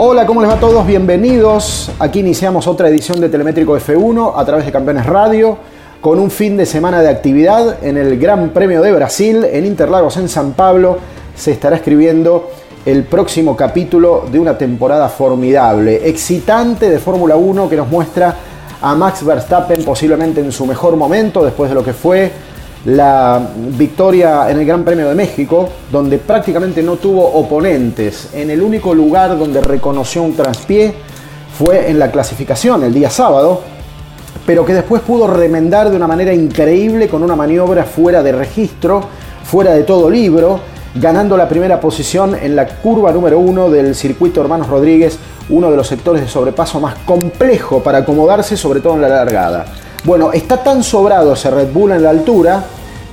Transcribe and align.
Hola, 0.00 0.26
¿cómo 0.26 0.40
les 0.40 0.48
va 0.48 0.54
a 0.54 0.60
todos? 0.60 0.86
Bienvenidos. 0.86 1.90
Aquí 1.98 2.20
iniciamos 2.20 2.68
otra 2.68 2.88
edición 2.88 3.20
de 3.20 3.28
Telemétrico 3.28 3.76
F1 3.76 4.34
a 4.36 4.44
través 4.44 4.64
de 4.64 4.70
Campeones 4.70 5.04
Radio 5.04 5.58
con 6.00 6.20
un 6.20 6.30
fin 6.30 6.56
de 6.56 6.66
semana 6.66 7.02
de 7.02 7.08
actividad 7.08 7.82
en 7.82 7.96
el 7.96 8.16
Gran 8.16 8.50
Premio 8.50 8.80
de 8.80 8.92
Brasil 8.92 9.44
en 9.44 9.66
Interlagos 9.66 10.16
en 10.16 10.28
San 10.28 10.52
Pablo. 10.52 10.98
Se 11.34 11.50
estará 11.50 11.74
escribiendo 11.74 12.48
el 12.86 13.02
próximo 13.02 13.56
capítulo 13.56 14.24
de 14.30 14.38
una 14.38 14.56
temporada 14.56 15.08
formidable, 15.08 16.08
excitante 16.08 16.88
de 16.88 17.00
Fórmula 17.00 17.34
1 17.34 17.68
que 17.68 17.74
nos 17.74 17.88
muestra 17.88 18.36
a 18.80 18.94
Max 18.94 19.24
Verstappen 19.24 19.82
posiblemente 19.82 20.40
en 20.40 20.52
su 20.52 20.64
mejor 20.64 20.94
momento 20.94 21.44
después 21.44 21.70
de 21.70 21.74
lo 21.74 21.82
que 21.82 21.92
fue 21.92 22.30
la 22.88 23.38
victoria 23.76 24.50
en 24.50 24.60
el 24.60 24.64
Gran 24.64 24.82
Premio 24.82 25.10
de 25.10 25.14
México, 25.14 25.68
donde 25.92 26.16
prácticamente 26.16 26.82
no 26.82 26.96
tuvo 26.96 27.22
oponentes. 27.22 28.30
En 28.32 28.48
el 28.48 28.62
único 28.62 28.94
lugar 28.94 29.38
donde 29.38 29.60
reconoció 29.60 30.22
un 30.22 30.34
traspié 30.34 30.94
fue 31.58 31.90
en 31.90 31.98
la 31.98 32.10
clasificación 32.10 32.82
el 32.84 32.94
día 32.94 33.10
sábado, 33.10 33.60
pero 34.46 34.64
que 34.64 34.72
después 34.72 35.02
pudo 35.02 35.26
remendar 35.26 35.90
de 35.90 35.96
una 35.96 36.06
manera 36.06 36.32
increíble 36.32 37.08
con 37.08 37.22
una 37.22 37.36
maniobra 37.36 37.84
fuera 37.84 38.22
de 38.22 38.32
registro, 38.32 39.02
fuera 39.44 39.72
de 39.74 39.82
todo 39.82 40.08
libro, 40.08 40.58
ganando 40.94 41.36
la 41.36 41.46
primera 41.46 41.78
posición 41.78 42.36
en 42.40 42.56
la 42.56 42.66
curva 42.66 43.12
número 43.12 43.38
uno 43.38 43.68
del 43.68 43.94
circuito 43.94 44.40
Hermanos 44.40 44.68
Rodríguez, 44.68 45.18
uno 45.50 45.70
de 45.70 45.76
los 45.76 45.86
sectores 45.86 46.22
de 46.22 46.28
sobrepaso 46.28 46.80
más 46.80 46.94
complejo 47.04 47.82
para 47.82 47.98
acomodarse, 47.98 48.56
sobre 48.56 48.80
todo 48.80 48.94
en 48.94 49.02
la 49.02 49.08
largada. 49.10 49.66
Bueno, 50.04 50.32
está 50.32 50.62
tan 50.62 50.82
sobrado 50.82 51.34
ese 51.34 51.50
Red 51.50 51.70
Bull 51.70 51.92
en 51.92 52.02
la 52.02 52.10
altura 52.10 52.64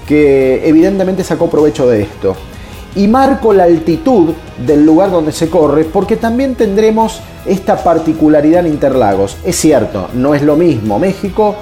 que 0.07 0.67
evidentemente 0.67 1.23
sacó 1.23 1.49
provecho 1.49 1.87
de 1.87 2.03
esto. 2.03 2.35
Y 2.95 3.07
marco 3.07 3.51
la 3.53 3.63
altitud 3.65 4.33
del 4.65 4.85
lugar 4.85 5.11
donde 5.11 5.33
se 5.33 5.49
corre 5.49 5.83
porque 5.83 6.15
también 6.15 6.55
tendremos 6.55 7.19
esta 7.45 7.83
particularidad 7.83 8.65
en 8.65 8.73
Interlagos. 8.73 9.37
Es 9.43 9.57
cierto, 9.57 10.07
no 10.13 10.33
es 10.33 10.41
lo 10.41 10.55
mismo 10.55 10.97
México 10.97 11.55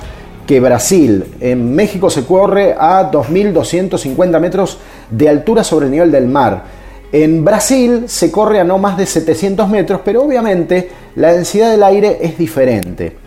que 0.46 0.60
Brasil. 0.60 1.26
En 1.40 1.74
México 1.74 2.10
se 2.10 2.26
corre 2.26 2.76
a 2.78 3.10
2.250 3.12 4.40
metros 4.40 4.78
de 5.10 5.30
altura 5.30 5.64
sobre 5.64 5.86
el 5.88 5.92
nivel 5.92 6.12
del 6.12 6.28
mar. 6.28 6.64
En 7.12 7.46
Brasil 7.46 8.06
se 8.08 8.32
corre 8.32 8.60
a 8.60 8.64
no 8.64 8.78
más 8.78 8.98
de 8.98 9.06
700 9.06 9.70
metros, 9.70 10.02
pero 10.04 10.24
obviamente 10.24 10.90
la 11.16 11.34
densidad 11.34 11.72
del 11.72 11.84
aire 11.84 12.20
es 12.22 12.38
diferente. 12.38 13.18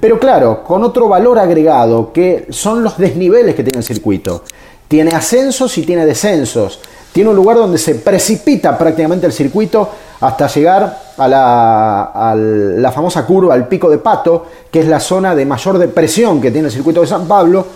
Pero 0.00 0.18
claro, 0.18 0.62
con 0.62 0.82
otro 0.84 1.08
valor 1.08 1.38
agregado, 1.38 2.12
que 2.12 2.46
son 2.50 2.82
los 2.82 2.98
desniveles 2.98 3.54
que 3.54 3.62
tiene 3.62 3.78
el 3.78 3.84
circuito. 3.84 4.44
Tiene 4.88 5.12
ascensos 5.12 5.76
y 5.78 5.82
tiene 5.82 6.06
descensos. 6.06 6.80
Tiene 7.12 7.30
un 7.30 7.36
lugar 7.36 7.56
donde 7.56 7.78
se 7.78 7.94
precipita 7.94 8.76
prácticamente 8.76 9.26
el 9.26 9.32
circuito 9.32 9.88
hasta 10.20 10.48
llegar 10.48 10.98
a 11.16 11.28
la, 11.28 12.92
famosa 12.92 13.24
curva, 13.24 13.54
al 13.54 13.68
pico 13.68 13.88
de 13.88 13.98
Pato, 13.98 14.46
que 14.70 14.80
es 14.80 14.88
la 14.88 14.98
zona 14.98 15.34
de 15.34 15.44
mayor 15.46 15.78
depresión 15.78 16.40
que 16.40 16.50
tiene 16.50 16.68
el 16.68 16.72
circuito 16.72 17.02
de 17.02 17.06
San 17.06 17.28
Pablo. 17.28 17.66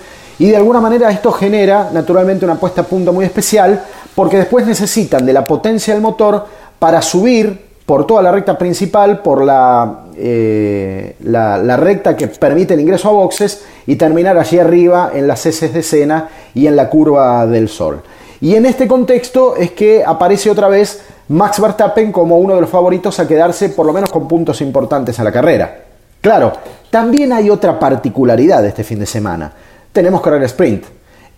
Y 0.41 0.49
de 0.49 0.57
alguna 0.57 0.81
manera 0.81 1.11
esto 1.11 1.31
genera 1.31 1.91
naturalmente 1.93 2.45
una 2.45 2.57
puesta 2.57 2.81
a 2.81 2.85
punto 2.85 3.13
muy 3.13 3.25
especial, 3.25 3.85
porque 4.15 4.39
después 4.39 4.67
necesitan 4.67 5.25
de 5.25 5.33
la 5.33 5.47
potencia 5.47 5.95
del 5.95 6.03
motor 6.03 6.45
para 6.79 7.03
subir 7.03 7.69
por 7.87 8.07
toda 8.07 8.23
la 8.23 8.33
recta 8.33 8.59
principal, 8.59 9.21
por 9.21 9.45
la, 9.45 10.01
eh, 10.21 11.17
la, 11.25 11.77
recta 11.77 12.17
que 12.17 12.29
permite 12.29 12.75
el 12.75 12.81
ingreso 12.81 13.09
a 13.09 13.13
boxes 13.13 13.65
y 13.87 13.97
terminar 13.97 14.37
allí 14.37 14.59
arriba 14.59 15.13
en 15.15 15.27
las 15.27 15.47
heces 15.47 15.73
de 15.73 15.81
escena 15.81 16.29
y 16.55 16.67
en 16.67 16.77
la 16.77 16.91
curva 16.91 17.47
del 17.47 17.69
sol. 17.69 18.03
Y 18.41 18.55
en 18.55 18.67
este 18.67 18.87
contexto 18.87 19.57
es 19.57 19.73
que 19.73 20.05
aparece 20.05 20.51
otra 20.51 20.69
vez 20.69 21.01
Max 21.29 21.61
Verstappen 21.61 22.13
como 22.13 22.39
uno 22.39 22.55
de 22.55 22.61
los 22.61 22.71
favoritos 22.71 23.19
a 23.21 23.29
quedarse 23.29 23.69
por 23.71 23.87
lo 23.87 23.93
menos 23.93 24.11
con 24.11 24.27
puntos 24.27 24.61
importantes 24.61 25.19
a 25.21 25.25
la 25.25 25.33
carrera. 25.33 25.85
Claro, 26.21 26.53
también 26.91 27.33
hay 27.33 27.51
otra 27.51 27.79
particularidad 27.79 28.63
de 28.63 28.69
este 28.69 28.85
fin 28.85 28.99
de 28.99 29.07
semana. 29.07 29.53
Tenemos 29.93 30.21
carrera 30.21 30.47
sprint. 30.47 30.85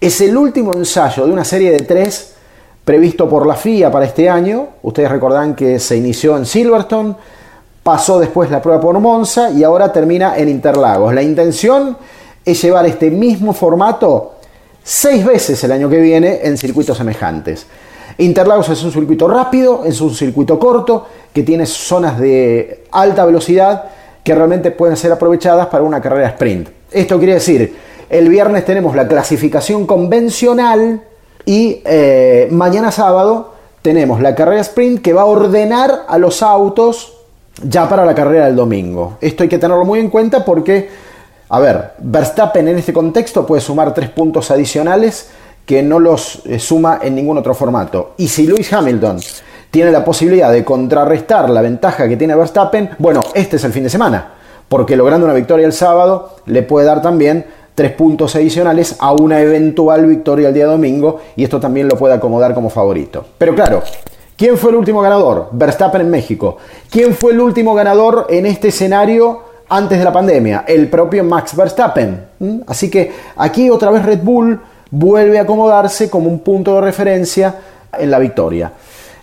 Es 0.00 0.20
el 0.20 0.36
último 0.36 0.72
ensayo 0.74 1.26
de 1.26 1.32
una 1.32 1.44
serie 1.44 1.70
de 1.70 1.80
tres 1.80 2.34
previsto 2.84 3.28
por 3.28 3.46
la 3.46 3.54
FIA 3.54 3.90
para 3.90 4.06
este 4.06 4.28
año. 4.28 4.68
Ustedes 4.82 5.10
recordarán 5.10 5.54
que 5.54 5.78
se 5.78 5.96
inició 5.96 6.36
en 6.36 6.46
Silverstone, 6.46 7.14
pasó 7.82 8.18
después 8.18 8.50
la 8.50 8.60
prueba 8.60 8.80
por 8.80 8.98
Monza 9.00 9.50
y 9.50 9.64
ahora 9.64 9.92
termina 9.92 10.36
en 10.36 10.48
Interlagos. 10.48 11.14
La 11.14 11.22
intención 11.22 11.96
es 12.44 12.62
llevar 12.62 12.86
este 12.86 13.10
mismo 13.10 13.52
formato 13.52 14.34
seis 14.82 15.24
veces 15.24 15.62
el 15.64 15.72
año 15.72 15.88
que 15.88 16.00
viene 16.00 16.40
en 16.42 16.56
circuitos 16.58 16.96
semejantes. 16.96 17.66
Interlagos 18.18 18.68
es 18.68 18.82
un 18.82 18.92
circuito 18.92 19.28
rápido, 19.28 19.84
es 19.84 20.00
un 20.00 20.14
circuito 20.14 20.58
corto, 20.58 21.06
que 21.32 21.42
tiene 21.42 21.64
zonas 21.64 22.18
de 22.18 22.84
alta 22.90 23.24
velocidad 23.24 23.84
que 24.22 24.34
realmente 24.34 24.70
pueden 24.72 24.96
ser 24.96 25.12
aprovechadas 25.12 25.68
para 25.68 25.84
una 25.84 26.00
carrera 26.00 26.28
sprint. 26.28 26.68
Esto 26.90 27.18
quiere 27.18 27.34
decir, 27.34 27.76
el 28.10 28.28
viernes 28.28 28.64
tenemos 28.64 28.94
la 28.94 29.08
clasificación 29.08 29.86
convencional, 29.86 31.02
y 31.46 31.82
eh, 31.84 32.48
mañana 32.50 32.92
sábado 32.92 33.54
tenemos 33.82 34.20
la 34.20 34.34
carrera 34.34 34.60
sprint 34.60 35.00
que 35.00 35.12
va 35.12 35.22
a 35.22 35.26
ordenar 35.26 36.04
a 36.06 36.18
los 36.18 36.42
autos 36.42 37.19
ya 37.62 37.88
para 37.88 38.04
la 38.04 38.14
carrera 38.14 38.46
del 38.46 38.56
domingo. 38.56 39.18
Esto 39.20 39.42
hay 39.42 39.48
que 39.48 39.58
tenerlo 39.58 39.84
muy 39.84 40.00
en 40.00 40.10
cuenta 40.10 40.44
porque, 40.44 40.88
a 41.48 41.60
ver, 41.60 41.92
Verstappen 41.98 42.68
en 42.68 42.78
este 42.78 42.92
contexto 42.92 43.46
puede 43.46 43.60
sumar 43.60 43.94
tres 43.94 44.10
puntos 44.10 44.50
adicionales 44.50 45.30
que 45.66 45.82
no 45.82 45.98
los 45.98 46.42
eh, 46.46 46.58
suma 46.58 47.00
en 47.02 47.14
ningún 47.14 47.38
otro 47.38 47.54
formato. 47.54 48.14
Y 48.16 48.28
si 48.28 48.46
Lewis 48.46 48.72
Hamilton 48.72 49.20
tiene 49.70 49.92
la 49.92 50.04
posibilidad 50.04 50.50
de 50.50 50.64
contrarrestar 50.64 51.48
la 51.48 51.62
ventaja 51.62 52.08
que 52.08 52.16
tiene 52.16 52.34
Verstappen, 52.34 52.90
bueno, 52.98 53.20
este 53.34 53.56
es 53.56 53.64
el 53.64 53.72
fin 53.72 53.84
de 53.84 53.90
semana, 53.90 54.34
porque 54.68 54.96
logrando 54.96 55.26
una 55.26 55.34
victoria 55.34 55.66
el 55.66 55.72
sábado 55.72 56.36
le 56.46 56.62
puede 56.62 56.86
dar 56.86 57.02
también 57.02 57.46
tres 57.74 57.92
puntos 57.92 58.34
adicionales 58.36 58.96
a 58.98 59.12
una 59.12 59.40
eventual 59.40 60.06
victoria 60.06 60.48
el 60.48 60.54
día 60.54 60.66
domingo 60.66 61.20
y 61.36 61.44
esto 61.44 61.60
también 61.60 61.88
lo 61.88 61.96
puede 61.96 62.14
acomodar 62.14 62.52
como 62.52 62.68
favorito. 62.68 63.24
Pero 63.38 63.54
claro, 63.54 63.82
¿quién 64.40 64.56
fue 64.56 64.70
el 64.70 64.76
último 64.76 65.02
ganador? 65.02 65.50
Verstappen 65.52 66.00
en 66.00 66.08
México. 66.08 66.56
¿Quién 66.88 67.14
fue 67.14 67.32
el 67.32 67.40
último 67.40 67.74
ganador 67.74 68.26
en 68.30 68.46
este 68.46 68.68
escenario 68.68 69.42
antes 69.68 69.98
de 69.98 70.04
la 70.04 70.14
pandemia? 70.14 70.64
El 70.66 70.88
propio 70.88 71.22
Max 71.24 71.54
Verstappen. 71.54 72.24
Así 72.66 72.88
que 72.88 73.12
aquí 73.36 73.68
otra 73.68 73.90
vez 73.90 74.02
Red 74.02 74.20
Bull 74.22 74.58
vuelve 74.90 75.38
a 75.38 75.42
acomodarse 75.42 76.08
como 76.08 76.30
un 76.30 76.38
punto 76.38 76.74
de 76.76 76.80
referencia 76.80 77.54
en 77.98 78.10
la 78.10 78.18
victoria. 78.18 78.72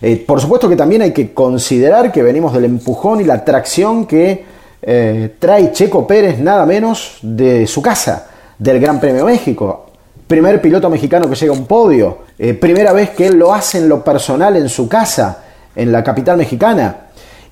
Eh, 0.00 0.24
por 0.24 0.40
supuesto 0.40 0.68
que 0.68 0.76
también 0.76 1.02
hay 1.02 1.12
que 1.12 1.34
considerar 1.34 2.12
que 2.12 2.22
venimos 2.22 2.54
del 2.54 2.66
empujón 2.66 3.20
y 3.20 3.24
la 3.24 3.44
tracción 3.44 4.06
que 4.06 4.44
eh, 4.80 5.34
trae 5.40 5.72
Checo 5.72 6.06
Pérez 6.06 6.38
nada 6.38 6.64
menos 6.64 7.18
de 7.22 7.66
su 7.66 7.82
casa 7.82 8.28
del 8.56 8.78
Gran 8.78 9.00
Premio 9.00 9.24
México. 9.24 9.87
Primer 10.28 10.60
piloto 10.60 10.90
mexicano 10.90 11.26
que 11.28 11.36
llega 11.36 11.54
a 11.54 11.56
un 11.56 11.64
podio. 11.64 12.18
Eh, 12.38 12.52
primera 12.52 12.92
vez 12.92 13.10
que 13.10 13.26
él 13.28 13.38
lo 13.38 13.54
hace 13.54 13.78
en 13.78 13.88
lo 13.88 14.04
personal 14.04 14.56
en 14.56 14.68
su 14.68 14.86
casa, 14.86 15.42
en 15.74 15.90
la 15.90 16.04
capital 16.04 16.36
mexicana. 16.36 17.06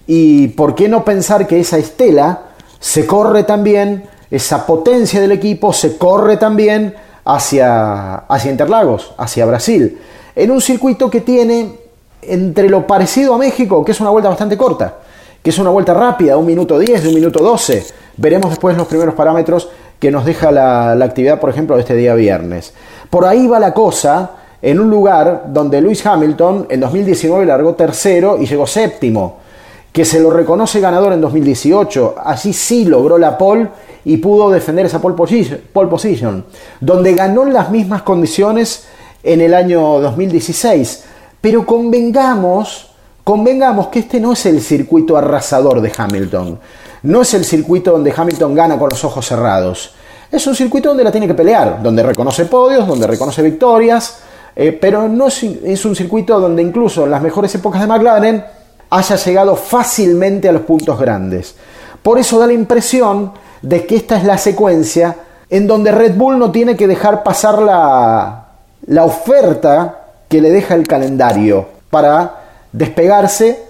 Y 0.07 0.49
por 0.49 0.75
qué 0.75 0.87
no 0.87 1.03
pensar 1.03 1.47
que 1.47 1.59
esa 1.59 1.79
estela 1.79 2.43
se 2.79 3.07
corre 3.07 3.45
también, 3.45 4.05
esa 4.31 4.67
potencia 4.67 5.23
del 5.23 5.33
equipo 5.33 5.73
se 5.73 5.97
corre 5.97 6.37
también 6.37 6.95
hacia, 7.25 8.15
hacia 8.17 8.51
Interlagos, 8.51 9.15
hacia 9.17 9.47
Brasil. 9.47 9.99
En 10.35 10.51
un 10.51 10.61
circuito 10.61 11.09
que 11.09 11.23
tiene 11.23 11.79
entre 12.21 12.69
lo 12.69 12.87
parecido 12.87 13.33
a 13.35 13.39
México, 13.39 13.83
que 13.87 13.93
es 13.93 14.01
una 14.01 14.11
vuelta 14.11 14.29
bastante 14.29 14.59
corta, 14.59 14.99
que 15.43 15.49
es 15.49 15.59
una 15.59 15.71
vuelta 15.71 15.95
rápida, 15.95 16.37
un 16.37 16.45
minuto 16.45 16.79
10, 16.79 17.05
de 17.05 17.09
un 17.09 17.15
minuto 17.15 17.43
12. 17.43 17.87
Veremos 18.19 18.51
después 18.51 18.77
los 18.77 18.87
primeros 18.87 19.15
parámetros 19.15 19.71
que 19.99 20.11
nos 20.11 20.25
deja 20.25 20.51
la, 20.51 20.93
actividad, 20.93 21.41
por 21.41 21.51
ejemplo, 21.51 21.77
de 21.77 21.83
este 21.83 21.95
día 21.95 22.15
viernes. 22.15 22.75
Por 23.11 23.25
ahí 23.25 23.47
va 23.47 23.59
la 23.59 23.73
cosa 23.73 24.31
en 24.61 24.81
un 24.81 24.91
lugar 24.91 25.45
donde 25.49 25.81
Lewis 25.81 26.05
Hamilton 26.05 26.67
en 26.69 26.81
2019 26.81 27.47
largó 27.47 27.75
tercero 27.75 28.39
y 28.41 28.47
llegó 28.47 28.67
séptimo, 28.67 29.39
que 29.93 30.05
se 30.05 30.21
lo 30.21 30.31
reconoce 30.31 30.81
ganador 30.81 31.13
en 31.13 31.21
2018. 31.21 32.17
Así 32.23 32.53
sí 32.53 32.85
logró 32.85 33.19
la 33.19 33.39
pole 33.39 33.69
y 34.05 34.19
pudo 34.19 34.51
defender 34.51 34.87
esa 34.87 35.01
pole 35.01 35.17
position, 35.17 35.61
pole 35.73 35.89
position 35.89 36.45
donde 36.81 37.15
ganó 37.15 37.45
en 37.45 37.53
las 37.53 37.71
mismas 37.71 38.03
condiciones 38.03 38.87
en 39.23 39.41
el 39.41 39.55
año 39.55 40.01
2016. 40.01 41.05
Pero 41.41 41.67
convengamos, 41.67 42.91
convengamos 43.25 43.89
que 43.89 44.01
este 44.01 44.21
no 44.21 44.33
es 44.33 44.47
el 44.47 44.61
circuito 44.61 45.17
arrasador 45.17 45.81
de 45.81 45.93
Hamilton. 45.97 46.59
No 47.07 47.23
es 47.23 47.35
el 47.35 47.45
circuito 47.45 47.93
donde 47.93 48.13
Hamilton 48.15 48.53
gana 48.53 48.77
con 48.77 48.89
los 48.91 49.05
ojos 49.05 49.25
cerrados. 49.25 49.95
Es 50.29 50.45
un 50.49 50.57
circuito 50.57 50.89
donde 50.89 51.05
la 51.05 51.13
tiene 51.13 51.29
que 51.29 51.35
pelear, 51.35 51.81
donde 51.81 52.03
reconoce 52.03 52.47
podios, 52.47 52.85
donde 52.85 53.07
reconoce 53.07 53.43
victorias, 53.43 54.19
eh, 54.57 54.73
pero 54.73 55.07
no 55.07 55.29
es, 55.29 55.85
un 55.85 55.95
circuito 55.95 56.41
donde 56.41 56.63
incluso 56.63 57.05
en 57.05 57.13
las 57.13 57.23
mejores 57.23 57.55
épocas 57.55 57.81
de 57.81 57.87
McLaren 57.87 58.45
haya 58.91 59.15
llegado 59.15 59.55
fácilmente 59.55 60.49
a 60.49 60.53
los 60.53 60.63
puntos 60.63 60.99
grandes. 60.99 61.55
Por 62.03 62.19
eso 62.19 62.41
da 62.41 62.49
la 62.49 62.55
impresión 62.55 63.31
de 63.63 63.87
que 63.87 63.95
esta 63.95 64.17
es 64.17 64.25
la 64.25 64.37
secuencia 64.37 65.15
en 65.49 65.69
donde 65.69 65.93
Red 65.93 66.17
Bull 66.17 66.41
no 66.41 66.51
tiene 66.51 66.77
que 66.77 66.89
dejar 66.89 67.23
pasar 67.23 67.63
la, 67.63 68.49
la 68.85 69.05
oferta 69.05 70.07
que 70.29 70.41
le 70.41 70.51
deja 70.51 70.75
el 70.75 70.89
calendario 70.89 71.69
para 71.89 72.35
despegarse 72.73 73.66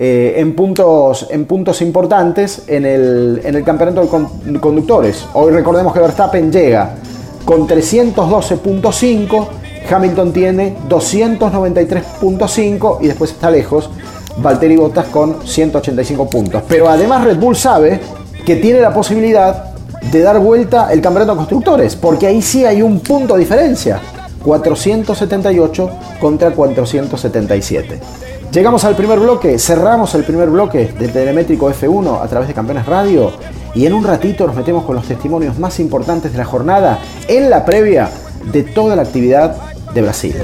eh, 0.00 0.34
en, 0.36 0.54
puntos, 0.54 1.26
en 1.28 1.44
puntos 1.44 1.82
importantes 1.82 2.62
en 2.68 2.86
el, 2.86 3.40
en 3.42 3.56
el 3.56 3.64
campeonato 3.64 4.30
de 4.44 4.60
conductores. 4.60 5.26
Hoy 5.34 5.50
recordemos 5.50 5.92
que 5.92 5.98
Verstappen 5.98 6.52
llega 6.52 6.94
con 7.44 7.66
312.5, 7.66 9.48
Hamilton 9.90 10.32
tiene 10.32 10.76
293.5 10.88 12.98
y 13.00 13.08
después 13.08 13.32
está 13.32 13.50
lejos 13.50 13.90
Valtteri 14.36 14.76
Bottas 14.76 15.06
con 15.06 15.44
185 15.44 16.30
puntos. 16.30 16.62
Pero 16.68 16.88
además 16.88 17.24
Red 17.24 17.38
Bull 17.38 17.56
sabe 17.56 17.98
que 18.46 18.54
tiene 18.54 18.80
la 18.80 18.94
posibilidad 18.94 19.74
de 20.12 20.22
dar 20.22 20.38
vuelta 20.38 20.92
el 20.92 21.00
campeonato 21.00 21.32
de 21.32 21.38
constructores, 21.38 21.96
porque 21.96 22.28
ahí 22.28 22.40
sí 22.40 22.64
hay 22.64 22.82
un 22.82 23.00
punto 23.00 23.34
de 23.34 23.40
diferencia. 23.40 24.00
478 24.44 25.90
contra 26.20 26.52
477. 26.52 28.00
Llegamos 28.52 28.82
al 28.84 28.96
primer 28.96 29.20
bloque, 29.20 29.58
cerramos 29.58 30.14
el 30.14 30.24
primer 30.24 30.48
bloque 30.48 30.86
del 30.98 31.12
telemétrico 31.12 31.70
F1 31.70 32.22
a 32.22 32.26
través 32.28 32.48
de 32.48 32.54
Campeones 32.54 32.86
Radio 32.86 33.30
y 33.74 33.84
en 33.84 33.92
un 33.92 34.04
ratito 34.04 34.46
nos 34.46 34.56
metemos 34.56 34.84
con 34.84 34.96
los 34.96 35.06
testimonios 35.06 35.58
más 35.58 35.78
importantes 35.80 36.32
de 36.32 36.38
la 36.38 36.46
jornada 36.46 36.98
en 37.28 37.50
la 37.50 37.66
previa 37.66 38.08
de 38.50 38.62
toda 38.62 38.96
la 38.96 39.02
actividad 39.02 39.54
de 39.92 40.02
Brasil. 40.02 40.34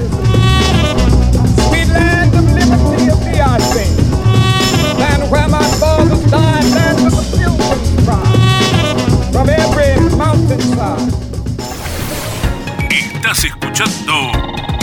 Estás 12.91 13.43
escuchando 13.43 14.13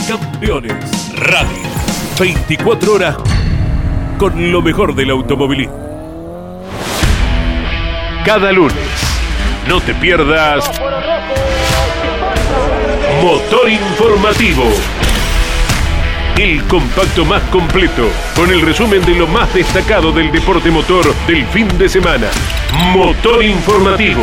Campeones 0.08 0.75
Radio. 1.14 1.71
24 2.19 2.93
horas 2.93 3.17
con 4.19 4.53
lo 4.53 4.62
mejor 4.62 4.94
del 4.94 5.11
automovilismo. 5.11 5.79
Cada 8.25 8.53
lunes, 8.53 8.76
no 9.69 9.81
te 9.81 9.94
pierdas 9.94 10.70
Motor 13.23 13.70
Informativo. 13.70 14.64
El 16.38 16.62
compacto 16.64 17.25
más 17.25 17.43
completo, 17.44 18.09
con 18.35 18.50
el 18.50 18.62
resumen 18.62 19.05
de 19.05 19.14
lo 19.14 19.26
más 19.26 19.53
destacado 19.55 20.12
del 20.12 20.32
deporte 20.32 20.70
motor 20.70 21.14
del 21.26 21.44
fin 21.47 21.69
de 21.79 21.88
semana. 21.88 22.29
Motor 22.93 23.44
Informativo, 23.44 24.23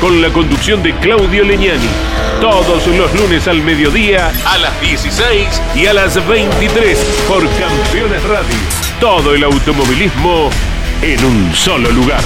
con 0.00 0.20
la 0.22 0.32
conducción 0.32 0.82
de 0.82 0.94
Claudio 0.96 1.44
Leñani 1.44 1.88
todos 2.40 2.86
los 2.86 3.12
lunes 3.14 3.48
al 3.48 3.62
mediodía, 3.62 4.30
a 4.46 4.58
las 4.58 4.80
16 4.80 5.62
y 5.74 5.86
a 5.86 5.92
las 5.92 6.14
23 6.28 7.24
por 7.26 7.40
Campeones 7.58 8.22
Radio. 8.28 8.54
Todo 9.00 9.34
el 9.34 9.42
automovilismo 9.42 10.48
en 11.02 11.24
un 11.24 11.52
solo 11.52 11.90
lugar. 11.90 12.20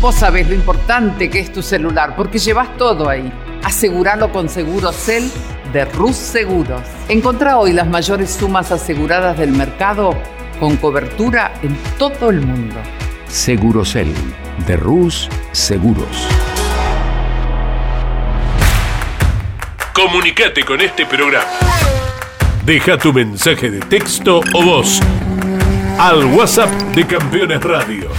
Vos 0.00 0.16
sabés 0.16 0.48
lo 0.48 0.54
importante 0.54 1.30
que 1.30 1.38
es 1.38 1.52
tu 1.52 1.62
celular 1.62 2.16
porque 2.16 2.38
llevas 2.38 2.76
todo 2.76 3.08
ahí. 3.08 3.32
Aseguralo 3.62 4.32
con 4.32 4.48
Segurocel 4.48 5.30
de 5.72 5.84
Rus 5.84 6.16
Seguros. 6.16 6.82
Encontrá 7.08 7.58
hoy 7.58 7.72
las 7.72 7.86
mayores 7.86 8.32
sumas 8.32 8.72
aseguradas 8.72 9.38
del 9.38 9.52
mercado 9.52 10.14
con 10.58 10.76
cobertura 10.76 11.52
en 11.62 11.76
todo 11.96 12.30
el 12.30 12.40
mundo. 12.40 12.76
Segurocel 13.28 14.12
de 14.66 14.76
Rus 14.76 15.28
Seguros. 15.52 16.28
Comunicate 19.92 20.64
con 20.64 20.80
este 20.80 21.06
programa. 21.06 21.46
Deja 22.64 22.98
tu 22.98 23.12
mensaje 23.12 23.70
de 23.70 23.80
texto 23.80 24.40
o 24.52 24.62
voz 24.62 25.00
al 25.98 26.24
WhatsApp 26.26 26.70
de 26.94 27.06
Campeones 27.06 27.62
Radio. 27.62 28.10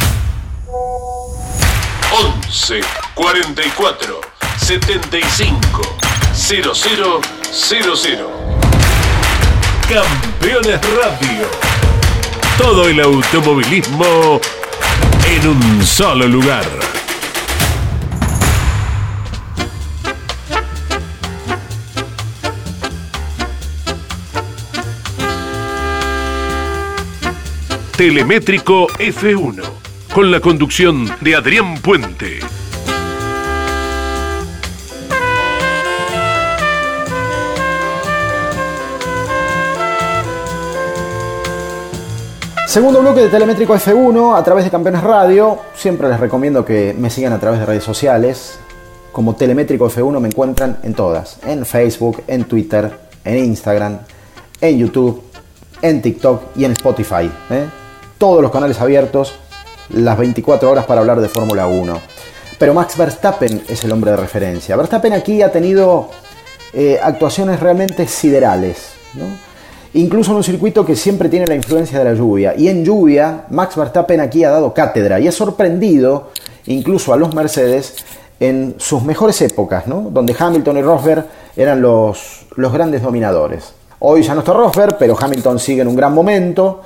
11 2.12 2.82
44 3.14 4.22
75 4.58 5.98
0000. 6.34 8.28
Campeones 9.88 10.82
Radio. 10.96 11.48
Todo 12.58 12.88
el 12.88 13.00
automovilismo 13.00 14.42
en 15.30 15.48
un 15.48 15.86
solo 15.86 16.26
lugar. 16.28 16.66
Telemétrico 27.98 28.88
F1, 29.00 29.64
con 30.14 30.32
la 30.32 30.40
conducción 30.40 31.10
de 31.22 31.36
Adrián 31.36 31.78
Puente. 31.80 32.40
Segundo 42.78 43.02
bloque 43.02 43.22
de 43.22 43.30
Telemétrico 43.30 43.74
F1 43.74 44.38
a 44.38 44.44
través 44.44 44.64
de 44.64 44.70
Campeones 44.70 45.02
Radio. 45.02 45.58
Siempre 45.74 46.08
les 46.10 46.20
recomiendo 46.20 46.64
que 46.64 46.94
me 46.96 47.10
sigan 47.10 47.34
a 47.34 47.40
través 47.40 47.60
de 47.60 47.66
redes 47.66 47.84
sociales. 47.84 48.60
Como 49.12 49.36
Telemétrico 49.36 49.90
F1 49.90 50.20
me 50.20 50.28
encuentran 50.28 50.78
en 50.84 50.94
todas. 50.94 51.40
En 51.44 51.66
Facebook, 51.66 52.22
en 52.28 52.44
Twitter, 52.44 52.96
en 53.26 53.46
Instagram, 53.46 53.98
en 54.62 54.78
YouTube, 54.78 55.24
en 55.82 56.04
TikTok 56.04 56.56
y 56.56 56.66
en 56.66 56.74
Spotify. 56.74 57.32
¿eh? 57.50 57.66
todos 58.20 58.44
los 58.44 58.52
canales 58.52 58.80
abiertos, 58.80 59.34
las 59.90 60.16
24 60.16 60.70
horas 60.70 60.86
para 60.86 61.02
hablar 61.02 61.20
de 61.20 61.30
Fórmula 61.30 61.66
1. 61.66 62.00
Pero 62.60 62.76
Max 62.76 62.96
Verstappen 62.96 63.64
es 63.68 63.84
el 63.86 63.92
hombre 63.92 64.12
de 64.12 64.18
referencia. 64.18 64.76
Verstappen 64.76 65.14
aquí 65.14 65.42
ha 65.42 65.52
tenido 65.52 66.12
eh, 66.74 67.00
actuaciones 67.02 67.60
realmente 67.60 68.08
siderales, 68.08 68.92
incluso 69.98 70.32
en 70.32 70.38
un 70.38 70.44
circuito 70.44 70.86
que 70.86 70.96
siempre 70.96 71.28
tiene 71.28 71.48
la 71.48 71.56
influencia 71.56 71.98
de 71.98 72.06
la 72.06 72.14
lluvia. 72.14 72.54
Y 72.56 72.68
en 72.68 72.86
lluvia, 72.86 73.46
Max 73.50 73.76
Verstappen 73.76 74.20
aquí 74.20 74.44
ha 74.44 74.52
dado 74.52 74.74
cátedra 74.74 75.20
y 75.20 75.28
ha 75.28 75.32
sorprendido 75.32 76.30
incluso 76.68 77.14
a 77.14 77.18
los 77.18 77.34
Mercedes 77.34 77.96
en 78.40 78.76
sus 78.78 79.02
mejores 79.02 79.42
épocas, 79.42 79.86
donde 79.88 80.36
Hamilton 80.38 80.78
y 80.78 80.82
Rosberg 80.84 81.26
eran 81.56 81.82
los, 81.82 82.46
los 82.56 82.72
grandes 82.72 83.02
dominadores. 83.02 83.74
Hoy 84.00 84.22
ya 84.22 84.36
no 84.36 84.42
está 84.42 84.54
Rosberg, 84.54 84.98
pero 85.00 85.18
Hamilton 85.20 85.58
sigue 85.58 85.82
en 85.82 85.88
un 85.88 85.96
gran 85.96 86.14
momento. 86.14 86.82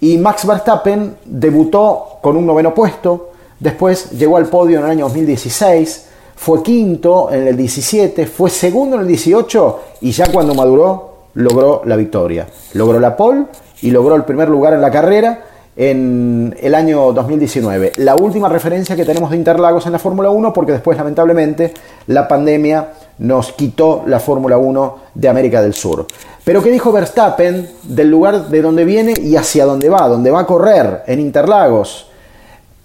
Y 0.00 0.18
Max 0.18 0.44
Verstappen 0.44 1.18
debutó 1.24 2.18
con 2.20 2.36
un 2.36 2.44
noveno 2.44 2.74
puesto, 2.74 3.30
después 3.60 4.10
llegó 4.10 4.36
al 4.36 4.46
podio 4.46 4.78
en 4.80 4.84
el 4.84 4.90
año 4.90 5.04
2016, 5.04 6.06
fue 6.34 6.62
quinto 6.62 7.30
en 7.30 7.46
el 7.46 7.56
17, 7.56 8.26
fue 8.26 8.50
segundo 8.50 8.96
en 8.96 9.02
el 9.02 9.08
18 9.08 9.80
y 10.02 10.10
ya 10.10 10.30
cuando 10.30 10.54
maduró 10.54 11.15
logró 11.36 11.82
la 11.84 11.96
victoria. 11.96 12.46
Logró 12.72 12.98
la 12.98 13.16
pole 13.16 13.44
y 13.82 13.90
logró 13.90 14.16
el 14.16 14.24
primer 14.24 14.48
lugar 14.48 14.74
en 14.74 14.80
la 14.80 14.90
carrera 14.90 15.44
en 15.76 16.56
el 16.60 16.74
año 16.74 17.12
2019. 17.12 17.92
La 17.98 18.16
última 18.16 18.48
referencia 18.48 18.96
que 18.96 19.04
tenemos 19.04 19.30
de 19.30 19.36
Interlagos 19.36 19.84
en 19.86 19.92
la 19.92 19.98
Fórmula 19.98 20.30
1 20.30 20.52
porque 20.52 20.72
después 20.72 20.96
lamentablemente 20.96 21.74
la 22.06 22.26
pandemia 22.26 22.88
nos 23.18 23.52
quitó 23.52 24.02
la 24.06 24.18
Fórmula 24.18 24.56
1 24.56 24.96
de 25.14 25.28
América 25.28 25.60
del 25.60 25.74
Sur. 25.74 26.06
Pero 26.42 26.62
¿qué 26.62 26.70
dijo 26.70 26.92
Verstappen 26.92 27.68
del 27.82 28.10
lugar 28.10 28.48
de 28.48 28.62
donde 28.62 28.84
viene 28.84 29.12
y 29.20 29.36
hacia 29.36 29.66
dónde 29.66 29.90
va? 29.90 30.08
Donde 30.08 30.30
va 30.30 30.40
a 30.40 30.46
correr 30.46 31.02
en 31.06 31.20
Interlagos, 31.20 32.08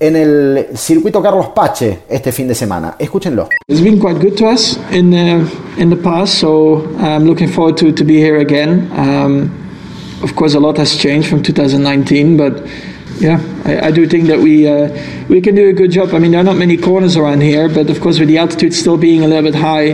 en 0.02 0.16
el 0.16 0.66
circuito 0.76 1.22
Carlos 1.22 1.50
Pache 1.50 2.00
este 2.10 2.32
fin 2.32 2.48
de 2.48 2.56
semana. 2.56 2.96
Escúchenlo. 2.98 3.50
It's 3.68 3.82
been 3.82 4.00
quite 4.00 4.20
good 4.20 4.36
to 4.38 4.48
us 4.48 4.80
in 4.92 5.12
the, 5.12 5.48
in 5.78 5.92
the 5.92 5.96
past, 5.96 6.40
so 6.40 6.84
I'm 6.98 7.26
looking 7.26 7.48
forward 7.48 7.78
to, 7.78 7.92
to 7.92 8.04
be 8.04 8.16
here 8.16 8.40
again. 8.40 8.90
Um, 8.94 9.52
of 10.24 10.36
course, 10.36 10.56
a 10.56 10.60
lot 10.60 10.78
has 10.78 10.98
changed 10.98 11.30
from 11.30 11.44
2019, 11.44 12.36
but 12.36 12.66
yeah, 13.20 13.40
I, 13.64 13.88
I, 13.88 13.92
do 13.92 14.08
think 14.08 14.26
that 14.28 14.40
we 14.40 14.68
uh, 14.68 14.90
we 15.30 15.40
can 15.40 15.54
do 15.54 15.70
a 15.70 15.74
good 15.74 15.92
job. 15.92 16.16
I 16.16 16.20
mean, 16.20 16.32
there 16.32 16.42
are 16.42 16.44
not 16.44 16.58
many 16.58 16.78
corners 16.78 17.16
around 17.16 17.42
here, 17.42 17.70
but 17.70 17.88
of 17.92 18.02
course, 18.02 18.18
with 18.18 18.28
the 18.28 18.40
altitude 18.40 18.74
still 18.74 18.98
being 18.98 19.24
a 19.24 19.28
little 19.28 19.52
bit 19.52 19.56
high, 19.56 19.92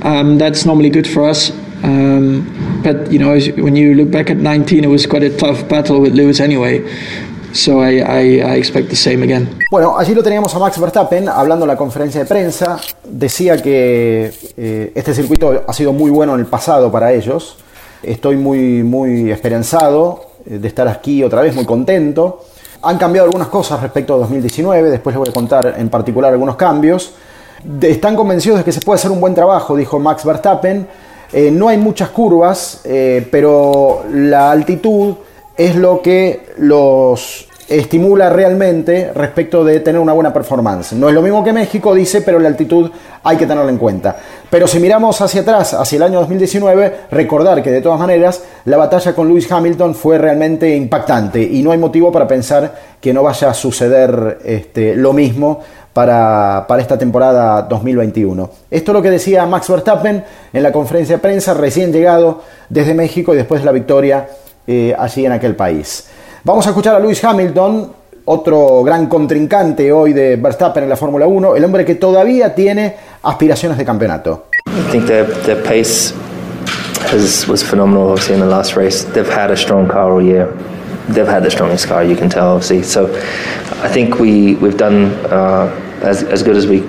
um, 0.00 0.38
that's 0.38 0.64
normally 0.64 0.88
good 0.88 1.06
for 1.06 1.28
us. 1.28 1.50
Um, 1.82 2.80
but 2.82 3.12
you 3.12 3.18
know, 3.18 3.38
when 3.62 3.76
you 3.76 3.94
look 3.94 4.10
back 4.10 4.30
at 4.30 4.38
19, 4.38 4.84
it 4.84 4.86
was 4.86 5.04
quite 5.04 5.22
a 5.22 5.36
tough 5.36 5.68
battle 5.68 6.00
with 6.00 6.14
Lewis 6.14 6.40
anyway. 6.40 6.80
So 7.52 7.82
I, 7.82 8.00
I, 8.00 8.40
I, 8.40 8.56
expect 8.56 8.88
the 8.88 8.96
same 8.96 9.22
again. 9.22 9.58
Bueno, 9.70 9.98
allí 9.98 10.14
lo 10.14 10.22
teníamos 10.22 10.54
a 10.54 10.58
Max 10.58 10.80
Verstappen 10.80 11.28
hablando 11.28 11.64
en 11.64 11.68
la 11.68 11.76
conferencia 11.76 12.20
de 12.22 12.26
prensa. 12.26 12.78
Decía 13.04 13.60
que 13.60 14.32
eh, 14.56 14.92
este 14.94 15.14
circuito 15.14 15.62
ha 15.66 15.72
sido 15.72 15.92
muy 15.92 16.10
bueno 16.10 16.34
en 16.34 16.40
el 16.40 16.46
pasado 16.46 16.90
para 16.90 17.12
ellos. 17.12 17.58
Estoy 18.02 18.36
muy, 18.36 18.82
muy 18.82 19.30
esperanzado 19.30 20.32
eh, 20.46 20.58
de 20.58 20.68
estar 20.68 20.88
aquí 20.88 21.22
otra 21.22 21.42
vez, 21.42 21.54
muy 21.54 21.66
contento. 21.66 22.44
Han 22.82 22.98
cambiado 22.98 23.26
algunas 23.26 23.48
cosas 23.48 23.80
respecto 23.80 24.14
a 24.14 24.18
2019, 24.18 24.90
después 24.90 25.14
les 25.14 25.18
voy 25.18 25.28
a 25.28 25.32
contar 25.32 25.74
en 25.78 25.88
particular 25.88 26.32
algunos 26.32 26.56
cambios. 26.56 27.12
están 27.80 28.16
convencidos 28.16 28.58
de 28.58 28.64
que 28.64 28.72
se 28.72 28.80
puede 28.80 28.96
hacer 28.96 29.10
un 29.10 29.20
buen 29.20 29.34
trabajo, 29.34 29.76
dijo 29.76 29.98
Max 30.00 30.24
Verstappen. 30.24 30.88
Eh, 31.32 31.50
no 31.50 31.68
hay 31.68 31.78
muchas 31.78 32.08
curvas, 32.10 32.80
eh, 32.84 33.26
pero 33.30 34.04
la 34.10 34.50
altitud 34.50 35.14
es 35.56 35.76
lo 35.76 36.02
que 36.02 36.46
los 36.58 37.48
estimula 37.68 38.28
realmente 38.28 39.12
respecto 39.14 39.64
de 39.64 39.80
tener 39.80 40.00
una 40.00 40.12
buena 40.12 40.32
performance. 40.32 40.92
No 40.92 41.08
es 41.08 41.14
lo 41.14 41.22
mismo 41.22 41.42
que 41.42 41.52
México, 41.52 41.94
dice, 41.94 42.20
pero 42.20 42.38
la 42.38 42.48
altitud 42.48 42.90
hay 43.22 43.36
que 43.36 43.46
tenerla 43.46 43.70
en 43.70 43.78
cuenta. 43.78 44.16
Pero 44.50 44.66
si 44.66 44.78
miramos 44.78 45.20
hacia 45.20 45.40
atrás, 45.40 45.74
hacia 45.74 45.96
el 45.96 46.02
año 46.02 46.20
2019, 46.20 46.94
recordar 47.10 47.62
que 47.62 47.70
de 47.70 47.80
todas 47.80 47.98
maneras 47.98 48.42
la 48.66 48.76
batalla 48.76 49.14
con 49.14 49.28
Lewis 49.28 49.50
Hamilton 49.50 49.94
fue 49.94 50.18
realmente 50.18 50.74
impactante 50.74 51.42
y 51.42 51.62
no 51.62 51.72
hay 51.72 51.78
motivo 51.78 52.12
para 52.12 52.28
pensar 52.28 52.74
que 53.00 53.12
no 53.12 53.22
vaya 53.22 53.50
a 53.50 53.54
suceder 53.54 54.38
este, 54.44 54.94
lo 54.94 55.12
mismo 55.12 55.60
para, 55.92 56.66
esta 56.78 56.98
temporada 56.98 57.62
2021. 57.62 58.50
Esto 58.70 58.90
es 58.92 58.94
lo 58.94 59.02
que 59.02 59.10
decía 59.10 59.46
Max 59.46 59.68
Verstappen 59.68 60.24
en 60.52 60.62
la 60.62 60.72
conferencia 60.72 61.16
de 61.16 61.22
prensa 61.22 61.54
recién 61.54 61.92
llegado 61.92 62.42
desde 62.68 62.94
México 62.94 63.34
y 63.34 63.36
después 63.36 63.60
de 63.60 63.66
la 63.66 63.72
victoria 63.72 64.28
eh, 64.66 64.94
allí 64.98 65.26
en 65.26 65.32
aquel 65.32 65.56
país. 65.56 66.08
Vamos 66.44 66.66
a 66.66 66.70
escuchar 66.70 66.94
a 66.94 66.98
Lewis 66.98 67.22
Hamilton, 67.22 67.92
otro 68.24 68.82
gran 68.82 69.06
contrincante 69.06 69.92
hoy 69.92 70.12
de 70.12 70.36
Verstappen 70.36 70.84
en 70.84 70.88
la 70.88 70.96
Fórmula 70.96 71.26
1, 71.26 71.56
el 71.56 71.64
hombre 71.64 71.84
que 71.84 71.96
todavía 71.96 72.54
tiene 72.54 72.96
aspiraciones 73.22 73.78
de 73.78 73.84
campeonato. 73.84 74.46
I 74.66 74.90
think 74.90 75.06
their, 75.06 75.26
their 75.44 75.62
pace 75.62 76.14
has, 77.10 77.46
was 77.48 77.62
phenomenal, 77.62 78.10
obviously, 78.10 78.34
in 78.34 78.40
the 78.40 78.46
last 78.46 78.76
race. 78.76 79.04
They've 79.04 79.28
had 79.28 79.50
a 79.50 79.56
strong 79.56 79.88
car 79.88 80.12
all 80.12 80.22
year. 80.22 80.48
They've 81.08 81.28
had 81.28 81.42
the 81.42 81.50
strongest 81.50 81.88
car, 81.88 82.04
you 82.04 82.16
can 82.16 82.28
tell, 82.28 82.54
obviously. 82.54 82.82
So 82.82 83.06
I 83.82 83.88
think 83.88 84.18
we, 84.18 84.54
we've 84.56 84.76
done 84.76 85.12
uh, 85.30 85.68
as, 86.02 86.22
as 86.22 86.42
good 86.42 86.56
as 86.56 86.66
we 86.66 86.82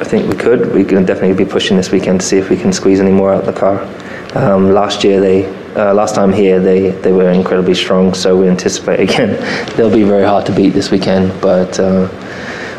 I 0.00 0.04
think 0.04 0.30
we 0.30 0.34
could. 0.36 0.72
We 0.72 0.82
can 0.82 1.04
definitely 1.04 1.34
be 1.34 1.44
pushing 1.44 1.76
this 1.76 1.90
weekend 1.92 2.20
to 2.22 2.26
see 2.26 2.38
if 2.38 2.48
we 2.48 2.56
can 2.56 2.72
squeeze 2.72 3.00
any 3.00 3.10
more 3.10 3.34
out 3.34 3.46
of 3.46 3.54
the 3.54 3.60
car. 3.60 3.86
Um, 4.34 4.72
last 4.72 5.04
year, 5.04 5.20
they 5.20 5.44
uh, 5.76 5.94
last 5.94 6.14
time 6.14 6.32
here, 6.32 6.60
they, 6.60 6.90
they 7.02 7.12
were 7.12 7.30
incredibly 7.30 7.74
strong, 7.74 8.14
so 8.14 8.36
we 8.36 8.48
anticipate 8.48 9.00
again 9.08 9.36
they'll 9.76 9.90
be 9.90 10.04
very 10.04 10.24
hard 10.24 10.46
to 10.46 10.52
beat 10.52 10.70
this 10.70 10.90
weekend, 10.90 11.32
but 11.40 11.78
uh, 11.78 12.06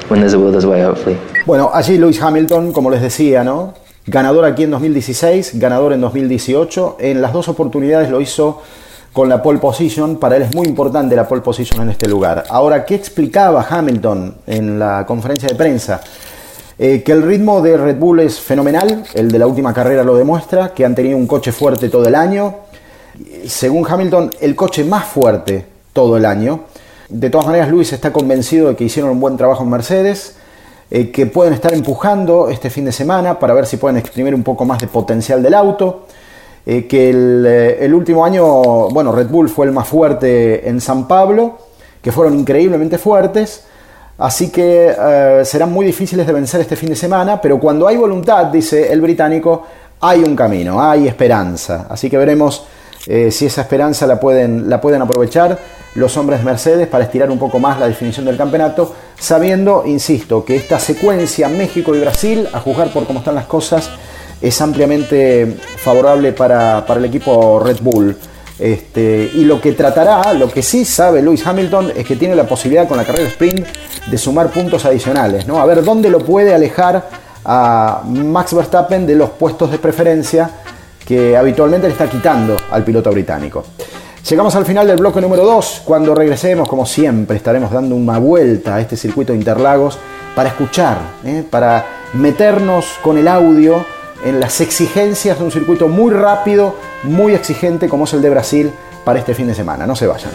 when 0.08 0.20
there's 0.20 0.34
a 0.34 0.40
will, 0.40 0.52
there's 0.52 0.66
a 0.66 0.70
way, 0.70 0.82
hopefully. 0.82 1.18
Bueno, 1.46 1.72
allí 1.74 1.98
Lewis 1.98 2.22
Hamilton, 2.22 2.72
como 2.72 2.90
les 2.90 3.02
decía, 3.02 3.44
¿no? 3.44 3.74
Ganador 4.06 4.46
aquí 4.46 4.64
en 4.64 4.72
2016, 4.72 5.60
ganador 5.60 5.94
en 5.94 6.02
2018. 6.02 6.98
En 7.00 7.22
las 7.22 7.34
dos 7.34 7.48
oportunidades 7.48 8.10
lo 8.10 8.20
hizo 8.20 8.62
con 9.14 9.30
la 9.30 9.42
pole 9.42 9.60
position. 9.60 10.18
Para 10.18 10.38
él 10.38 10.44
es 10.44 10.56
muy 10.56 10.68
importante 10.68 11.16
la 11.16 11.28
pole 11.28 11.42
position 11.42 11.82
en 11.82 11.90
este 11.92 12.08
lugar. 12.08 12.44
Ahora, 12.50 12.86
¿qué 12.86 12.96
explicaba 12.96 13.66
Hamilton 13.70 14.36
en 14.48 14.80
la 14.80 15.06
conferencia 15.06 15.50
de 15.50 15.56
prensa? 15.56 16.02
Eh, 16.78 17.04
que 17.04 17.12
el 17.12 17.22
ritmo 17.22 17.62
de 17.62 17.78
Red 17.78 17.98
Bull 17.98 18.22
es 18.22 18.40
fenomenal, 18.40 19.04
el 19.14 19.32
de 19.32 19.38
la 19.38 19.46
última 19.46 19.72
carrera 19.72 20.04
lo 20.04 20.16
demuestra, 20.16 20.74
que 20.74 20.84
han 20.84 20.96
tenido 20.96 21.16
un 21.16 21.28
coche 21.28 21.52
fuerte 21.52 21.90
todo 21.90 22.08
el 22.08 22.16
año, 22.16 22.56
según 23.48 23.86
Hamilton, 23.88 24.32
el 24.40 24.56
coche 24.56 24.84
más 24.84 25.06
fuerte 25.06 25.66
todo 25.94 26.18
el 26.18 26.26
año. 26.26 26.62
De 27.10 27.30
todas 27.30 27.46
maneras, 27.46 27.70
Luis 27.70 27.92
está 27.92 28.14
convencido 28.14 28.70
de 28.70 28.76
que 28.76 28.86
hicieron 28.86 29.12
un 29.12 29.20
buen 29.20 29.36
trabajo 29.36 29.64
en 29.64 29.70
Mercedes, 29.70 30.36
eh, 30.90 31.12
que 31.12 31.26
pueden 31.26 31.54
estar 31.54 31.74
empujando 31.74 32.50
este 32.50 32.70
fin 32.70 32.86
de 32.86 32.92
semana 32.92 33.38
para 33.38 33.54
ver 33.54 33.66
si 33.66 33.78
pueden 33.78 33.98
exprimir 33.98 34.34
un 34.34 34.44
poco 34.44 34.66
más 34.66 34.80
de 34.80 34.88
potencial 34.88 35.44
del 35.44 35.54
auto. 35.54 36.06
Eh, 36.66 36.88
que 36.88 37.10
eh, 37.10 37.78
el, 37.82 37.94
último 37.94 38.24
año, 38.24 38.46
bueno, 38.90 39.12
Red 39.12 39.28
Bull 39.28 39.50
fue 39.50 39.66
el 39.66 39.72
más 39.72 39.88
fuerte 39.88 40.70
en 40.70 40.80
San 40.80 41.08
Pablo, 41.08 41.58
que 42.02 42.12
fueron 42.12 42.40
increíblemente 42.40 42.98
fuertes. 42.98 43.66
Así 44.18 44.52
que 44.52 44.94
serán 45.44 45.72
muy 45.72 45.84
difíciles 45.84 46.28
de 46.28 46.34
vencer 46.34 46.62
este 46.62 46.76
fin 46.76 46.90
de 46.90 46.96
semana, 46.96 47.42
pero 47.42 47.60
cuando 47.60 47.88
hay 47.88 47.98
voluntad, 47.98 48.46
dice 48.46 48.94
el 48.94 49.02
británico, 49.02 49.64
hay 50.00 50.24
un 50.24 50.36
camino, 50.36 50.80
hay 50.80 51.08
esperanza. 51.08 51.88
Así 51.90 52.08
que 52.08 52.18
veremos 52.18 52.66
eh, 53.08 53.32
si 53.32 53.46
esa 53.46 53.62
esperanza 53.62 54.06
la 54.06 54.20
pueden, 54.20 54.70
la 54.70 54.80
pueden 54.80 55.02
aprovechar 55.02 55.58
los 55.96 56.16
hombres 56.18 56.44
Mercedes 56.44 56.88
para 56.88 57.04
estirar 57.04 57.30
un 57.32 57.40
poco 57.40 57.60
más 57.60 57.80
la 57.80 57.88
definición 57.88 58.26
del 58.26 58.38
campeonato, 58.38 58.94
sabiendo, 59.20 59.84
insisto, 59.86 60.46
que 60.46 60.56
esta 60.56 60.80
secuencia 60.80 61.50
México 61.50 61.96
y 61.96 62.00
Brasil, 62.00 62.48
a 62.54 62.60
juzgar 62.60 62.90
por 62.94 63.06
cómo 63.06 63.20
están 63.20 63.36
las 63.36 63.46
cosas, 63.46 63.90
es 64.42 64.60
ampliamente 64.62 65.58
favorable 65.78 66.32
para, 66.32 66.86
el 66.88 67.06
equipo 67.06 67.60
Red 67.60 67.78
Bull. 67.82 68.18
Este, 68.58 69.32
y 69.34 69.44
lo 69.44 69.60
que 69.60 69.74
tratará, 69.74 70.34
lo 70.34 70.48
que 70.48 70.62
sí 70.62 70.86
sabe 70.86 71.22
Lewis 71.22 71.46
Hamilton, 71.46 71.94
es 71.96 72.06
que 72.06 72.16
tiene 72.16 72.36
la 72.36 72.44
posibilidad 72.44 72.88
con 72.88 72.98
la 72.98 73.04
carrera 73.04 73.28
sprint 73.28 73.66
de 74.06 74.18
sumar 74.18 74.52
puntos 74.52 74.86
adicionales, 74.86 75.48
¿no? 75.48 75.60
A 75.60 75.66
ver 75.66 75.84
dónde 75.84 76.10
lo 76.10 76.20
puede 76.20 76.54
alejar 76.54 77.10
a 77.44 78.04
Max 78.06 78.54
Verstappen 78.54 79.08
de 79.08 79.16
los 79.16 79.32
puestos 79.32 79.72
de 79.72 79.80
preferencia 79.80 80.61
que 81.12 81.36
habitualmente 81.36 81.88
le 81.88 81.92
está 81.92 82.10
quitando 82.10 82.56
al 82.72 82.86
piloto 82.86 83.12
británico. 83.12 83.66
Llegamos 84.30 84.56
al 84.56 84.66
final 84.66 84.88
del 84.88 84.96
bloque 84.96 85.20
número 85.20 85.44
2. 85.44 85.82
Cuando 85.84 86.16
regresemos, 86.16 86.70
como 86.70 86.86
siempre, 86.86 87.36
estaremos 87.36 87.70
dando 87.70 87.96
una 87.96 88.18
vuelta 88.18 88.76
a 88.76 88.80
este 88.80 88.96
circuito 88.96 89.34
de 89.34 89.40
Interlagos 89.40 89.98
para 90.34 90.48
escuchar, 90.48 91.00
¿eh? 91.26 91.44
para 91.50 91.86
meternos 92.14 92.86
con 93.04 93.18
el 93.18 93.28
audio 93.28 93.84
en 94.24 94.40
las 94.40 94.62
exigencias 94.62 95.38
de 95.38 95.44
un 95.44 95.52
circuito 95.52 95.90
muy 95.90 96.14
rápido, 96.14 96.76
muy 97.04 97.34
exigente 97.34 97.90
como 97.90 98.06
es 98.06 98.14
el 98.14 98.22
de 98.22 98.30
Brasil 98.30 98.72
para 99.04 99.20
este 99.20 99.36
fin 99.36 99.48
de 99.48 99.54
semana. 99.54 99.86
No 99.86 99.98
se 99.98 100.08
vayan. 100.08 100.32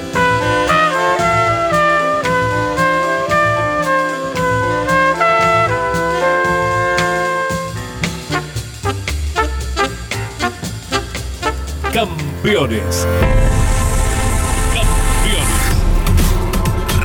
Campeones. 12.47 13.05
Campeones. 14.73 15.49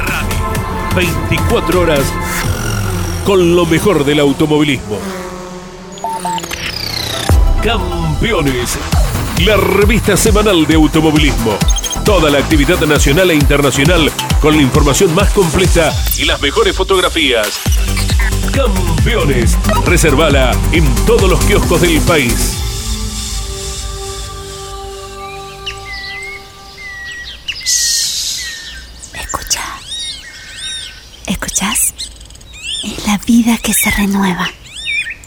Radio. 0.05 0.37
24 0.95 1.81
horas 1.81 2.13
con 3.25 3.55
lo 3.55 3.65
mejor 3.65 4.05
del 4.05 4.19
automovilismo. 4.19 4.99
Campeones. 7.63 8.77
La 9.43 9.57
revista 9.57 10.15
semanal 10.15 10.67
de 10.67 10.75
automovilismo. 10.75 11.57
Toda 12.05 12.29
la 12.29 12.37
actividad 12.37 12.79
nacional 12.81 13.31
e 13.31 13.33
internacional 13.33 14.11
con 14.41 14.55
la 14.55 14.61
información 14.61 15.15
más 15.15 15.33
completa 15.33 15.91
y 16.19 16.25
las 16.25 16.39
mejores 16.39 16.77
fotografías. 16.77 17.61
Campeones. 18.53 19.57
Reservala 19.85 20.51
en 20.71 20.85
todos 21.07 21.27
los 21.27 21.43
kioscos 21.45 21.81
del 21.81 21.99
país. 22.01 22.70
Vida 33.43 33.57
que 33.57 33.73
se 33.73 33.89
renueva. 33.89 34.47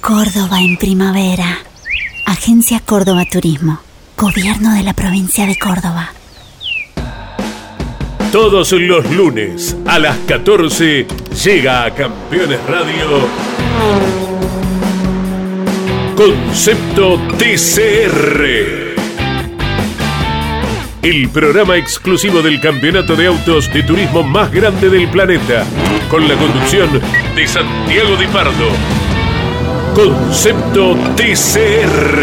Córdoba 0.00 0.60
en 0.60 0.76
primavera. 0.76 1.58
Agencia 2.26 2.78
Córdoba 2.78 3.24
Turismo. 3.30 3.80
Gobierno 4.16 4.72
de 4.72 4.84
la 4.84 4.92
provincia 4.92 5.46
de 5.46 5.58
Córdoba. 5.58 6.12
Todos 8.30 8.70
los 8.70 9.10
lunes 9.10 9.76
a 9.86 9.98
las 9.98 10.16
14 10.28 11.08
llega 11.44 11.84
a 11.84 11.94
Campeones 11.94 12.60
Radio 12.66 13.28
Concepto 16.16 17.18
TCR 17.36 18.83
el 21.04 21.28
programa 21.28 21.76
exclusivo 21.76 22.40
del 22.40 22.58
campeonato 22.60 23.14
de 23.14 23.26
autos 23.26 23.70
de 23.70 23.82
turismo 23.82 24.22
más 24.22 24.50
grande 24.50 24.88
del 24.88 25.06
planeta, 25.10 25.66
con 26.08 26.26
la 26.26 26.34
conducción 26.34 26.88
de 27.36 27.46
Santiago 27.46 28.16
Di 28.16 28.26
Pardo. 28.28 28.70
Concepto 29.94 30.96
TCR. 31.14 32.22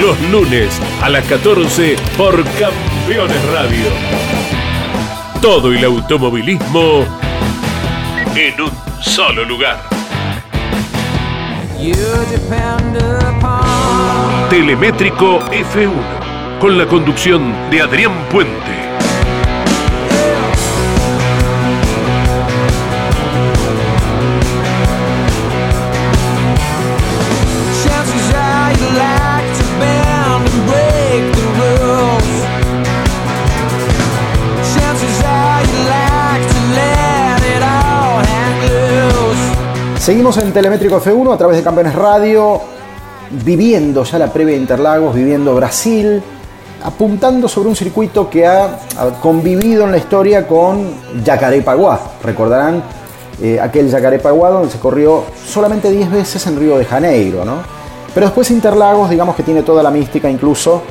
Los 0.00 0.20
lunes 0.30 0.80
a 1.02 1.10
las 1.10 1.24
14 1.26 1.96
por 2.16 2.42
Campeones 2.58 3.44
Radio. 3.52 3.84
Todo 5.42 5.70
el 5.70 5.84
automovilismo 5.84 7.04
en 8.34 8.60
un 8.62 8.70
solo 9.02 9.44
lugar. 9.44 9.98
Telemétrico 14.50 15.40
F1, 15.50 16.27
con 16.60 16.76
la 16.76 16.86
conducción 16.86 17.70
de 17.70 17.80
Adrián 17.80 18.12
Puente. 18.30 18.78
Seguimos 39.98 40.38
en 40.38 40.52
Telemétrico 40.52 41.00
F1 41.02 41.34
a 41.34 41.36
través 41.36 41.58
de 41.58 41.62
Campeones 41.62 41.94
Radio, 41.94 42.62
viviendo 43.30 44.04
ya 44.04 44.18
la 44.18 44.32
previa 44.32 44.54
de 44.54 44.60
Interlagos, 44.62 45.14
viviendo 45.14 45.54
Brasil, 45.54 46.22
apuntando 46.82 47.48
sobre 47.48 47.68
un 47.68 47.76
circuito 47.76 48.28
que 48.30 48.46
ha, 48.46 48.78
convivido 49.20 49.84
en 49.84 49.92
la 49.92 49.98
historia 49.98 50.46
con 50.46 50.94
Yacarepaguá. 51.24 52.00
Recordarán 52.22 52.82
eh, 53.42 53.58
aquel 53.60 53.90
Yacarepaguá 53.90 54.50
donde 54.50 54.70
se 54.70 54.78
corrió 54.78 55.24
solamente 55.46 55.90
10 55.90 56.10
veces 56.10 56.46
en 56.46 56.58
Río 56.58 56.78
de 56.78 56.84
Janeiro, 56.84 57.44
¿no? 57.44 57.56
Pero 58.14 58.26
después 58.26 58.50
Interlagos, 58.50 59.10
digamos 59.10 59.36
que 59.36 59.42
tiene 59.42 59.62
toda 59.62 59.82
la 59.82 59.90
mística 59.90 60.28
incluso 60.28 60.82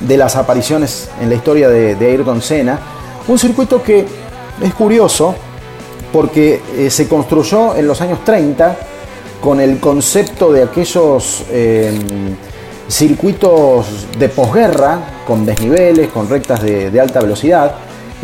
de 0.00 0.16
las 0.16 0.36
apariciones 0.36 1.10
en 1.20 1.28
la 1.28 1.34
historia 1.34 1.68
de, 1.68 1.94
Ayrton 2.00 2.40
Senna. 2.40 2.78
Un 3.28 3.38
circuito 3.38 3.82
que 3.82 4.06
es 4.62 4.74
curioso, 4.74 5.34
porque 6.12 6.62
eh, 6.76 6.90
se 6.90 7.06
construyó 7.08 7.74
en 7.76 7.86
los 7.86 8.00
años 8.00 8.24
30 8.24 8.76
con 9.40 9.60
el 9.60 9.78
concepto 9.78 10.52
de 10.52 10.62
aquellos 10.62 11.44
em, 11.50 12.36
circuitos 12.90 13.86
de 14.18 14.28
posguerra, 14.28 14.98
con 15.26 15.46
desniveles, 15.46 16.08
con 16.08 16.28
rectas 16.28 16.60
de, 16.62 17.00
alta 17.00 17.20
velocidad, 17.20 17.72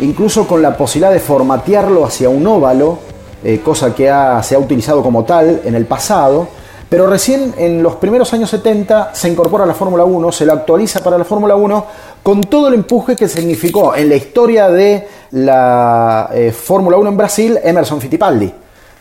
incluso 0.01 0.45
con 0.45 0.61
la 0.61 0.75
posibilidad 0.75 1.11
de 1.11 1.19
formatearlo 1.19 2.05
hacia 2.05 2.29
un 2.29 2.45
óvalo, 2.45 2.99
eh, 3.43 3.61
cosa 3.63 3.95
que 3.95 4.13
se 4.43 4.55
ha 4.55 4.59
utilizado 4.59 5.01
como 5.01 5.23
tal 5.23 5.61
en 5.63 5.75
el 5.75 5.85
pasado, 5.85 6.47
pero 6.89 7.07
recién 7.07 7.53
en 7.57 7.83
los 7.83 7.95
primeros 7.95 8.33
años 8.33 8.49
70 8.49 9.13
se 9.13 9.29
incorpora 9.29 9.63
a 9.63 9.67
la 9.67 9.73
Fórmula 9.73 10.05
1, 10.05 10.31
se 10.31 10.45
la 10.45 10.53
actualiza 10.53 11.01
para 11.01 11.17
la 11.17 11.25
Fórmula 11.25 11.55
1 11.55 11.85
con 12.23 12.41
todo 12.41 12.69
el 12.69 12.75
empuje 12.75 13.15
que 13.15 13.27
significó 13.27 13.95
en 13.95 14.09
la 14.09 14.15
historia 14.15 14.69
de 14.69 15.07
la 15.31 16.29
eh, 16.33 16.51
Fórmula 16.51 16.97
1 16.97 17.09
en 17.09 17.17
Brasil 17.17 17.59
Emerson 17.61 17.99
Fittipaldi. 17.99 18.53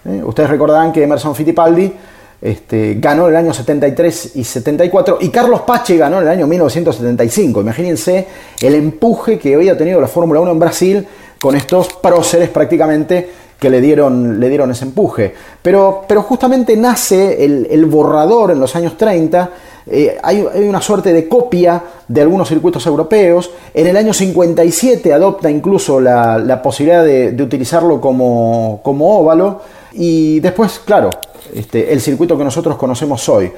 Eh, 0.04 0.22
ustedes 0.24 0.50
recordarán 0.50 0.92
que 0.92 1.02
Emerson 1.02 1.34
Fittipaldi 1.34 1.92
este, 2.40 2.96
ganó 3.00 3.24
en 3.24 3.30
el 3.30 3.36
año 3.36 3.54
73 3.54 4.32
y 4.36 4.44
74 4.44 5.18
y 5.20 5.30
Carlos 5.30 5.62
Pache 5.62 5.96
ganó 5.96 6.18
en 6.18 6.24
el 6.24 6.28
año 6.28 6.46
1975. 6.46 7.60
Imagínense 7.60 8.26
el 8.60 8.74
empuje 8.74 9.38
que 9.38 9.54
había 9.54 9.76
tenido 9.76 10.00
la 10.00 10.08
Fórmula 10.08 10.40
1 10.40 10.52
en 10.52 10.58
Brasil 10.58 11.06
con 11.40 11.56
estos 11.56 11.94
próceres 11.94 12.48
prácticamente 12.50 13.28
que 13.58 13.70
le 13.70 13.80
dieron, 13.80 14.38
le 14.38 14.48
dieron 14.48 14.70
ese 14.70 14.84
empuje. 14.84 15.34
Pero, 15.62 16.04
pero 16.06 16.22
justamente 16.22 16.76
nace 16.76 17.44
el, 17.44 17.86
borrador 17.86 18.50
en 18.50 18.60
los 18.60 18.76
años 18.76 18.96
30 18.96 19.50
eh, 19.88 20.18
hay, 20.20 20.42
una 20.42 20.80
suerte 20.80 21.12
de 21.12 21.28
copia 21.28 21.80
de 22.08 22.20
algunos 22.20 22.48
circuitos 22.48 22.86
europeos. 22.86 23.50
En 23.72 23.86
el 23.86 23.96
año 23.96 24.12
57 24.12 25.12
adopta 25.12 25.50
incluso 25.50 26.00
la, 26.00 26.60
posibilidad 26.62 27.04
de, 27.04 27.42
utilizarlo 27.42 28.00
como, 28.00 28.80
óvalo. 28.84 29.60
Y 29.92 30.40
después, 30.40 30.80
claro, 30.84 31.10
este, 31.58 31.92
el 31.92 32.00
circuito 32.00 32.36
que 32.36 32.44
nosotros 32.44 32.76
conocemos 32.76 33.28
hoy. 33.28 33.50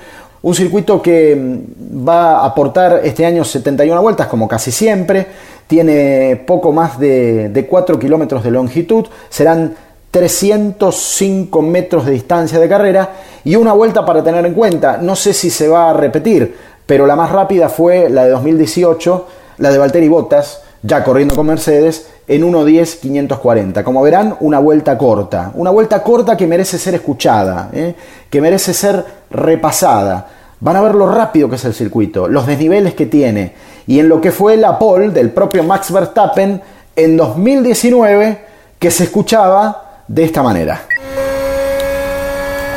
Un 0.42 0.54
circuito 0.54 1.02
que 1.02 1.34
mm, 1.34 2.08
va 2.08 2.40
a 2.40 2.46
aportar 2.46 3.00
este 3.04 3.26
año 3.26 3.44
71 3.44 4.00
vueltas, 4.00 4.26
como 4.28 4.46
casi 4.46 4.70
siempre. 4.70 5.26
Tiene 5.66 6.42
poco 6.46 6.72
más 6.72 6.98
de, 6.98 7.48
de 7.48 7.66
4 7.66 7.98
kilómetros 7.98 8.44
de 8.44 8.50
longitud. 8.50 9.06
Serán 9.28 9.74
305 10.10 11.62
metros 11.62 12.06
de 12.06 12.12
distancia 12.12 12.58
de 12.58 12.68
carrera 12.68 13.10
y 13.44 13.56
una 13.56 13.72
vuelta 13.72 14.04
para 14.06 14.22
tener 14.22 14.44
en 14.46 14.54
cuenta. 14.54 14.98
No 14.98 15.16
sé 15.16 15.32
si 15.32 15.50
se 15.50 15.68
va 15.68 15.90
a 15.90 15.92
repetir, 15.92 16.54
pero 16.86 17.06
la 17.06 17.16
más 17.16 17.30
rápida 17.30 17.68
fue 17.68 18.08
la 18.08 18.24
de 18.24 18.30
2018, 18.30 19.26
la 19.58 19.70
de 19.70 19.78
Valtteri 19.78 20.08
Bottas, 20.08 20.62
ya 20.82 21.02
corriendo 21.02 21.34
con 21.34 21.46
Mercedes, 21.46 22.08
en 22.26 22.42
1.10.540. 22.42 23.82
Como 23.82 24.02
verán, 24.02 24.36
una 24.40 24.58
vuelta 24.58 24.96
corta. 24.96 25.50
Una 25.54 25.70
vuelta 25.70 26.02
corta 26.02 26.36
que 26.36 26.46
merece 26.46 26.78
ser 26.78 26.94
escuchada, 26.94 27.70
¿eh? 27.72 27.94
que 28.30 28.40
merece 28.40 28.74
ser 28.74 29.04
repasada. 29.30 30.28
Van 30.60 30.76
a 30.76 30.82
ver 30.82 30.94
lo 30.94 31.10
rápido 31.10 31.48
que 31.48 31.56
es 31.56 31.64
el 31.64 31.74
circuito, 31.74 32.28
los 32.28 32.46
desniveles 32.46 32.94
que 32.94 33.06
tiene 33.06 33.54
y 33.86 34.00
en 34.00 34.08
lo 34.08 34.20
que 34.20 34.32
fue 34.32 34.56
la 34.56 34.78
pole 34.78 35.10
del 35.10 35.30
propio 35.30 35.62
Max 35.62 35.92
Verstappen 35.92 36.60
en 36.96 37.16
2019 37.16 38.38
que 38.78 38.90
se 38.90 39.04
escuchaba 39.04 40.02
de 40.06 40.24
esta 40.24 40.42
manera. 40.42 40.82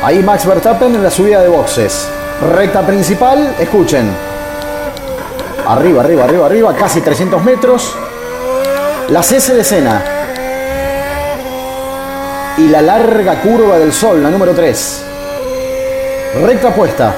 Ahí 0.02 0.22
Max 0.22 0.46
Verstappen 0.46 0.94
en 0.94 1.02
la 1.02 1.10
subida 1.10 1.42
de 1.42 1.48
boxes. 1.48 2.08
Recta 2.54 2.82
principal, 2.82 3.54
escuchen. 3.60 4.31
Arriba, 5.72 6.02
arriba, 6.02 6.24
arriba, 6.24 6.44
arriba, 6.44 6.74
casi 6.74 7.00
300 7.00 7.42
metros. 7.42 7.94
La 9.08 9.22
cese 9.22 9.54
de 9.54 9.62
escena. 9.62 10.02
Y 12.58 12.68
la 12.68 12.82
larga 12.82 13.40
curva 13.40 13.78
del 13.78 13.90
sol, 13.90 14.22
la 14.22 14.28
número 14.28 14.52
3. 14.52 15.04
Recta 16.44 16.74
puesta. 16.74 17.14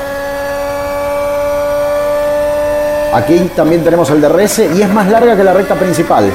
Aquí 3.12 3.51
también 3.57 3.83
tenemos 3.83 4.09
el 4.11 4.21
DRS 4.21 4.61
y 4.61 4.83
es 4.83 4.88
más 4.88 5.09
larga 5.09 5.37
que 5.37 5.43
la 5.43 5.53
recta 5.53 5.75
principal. 5.75 6.31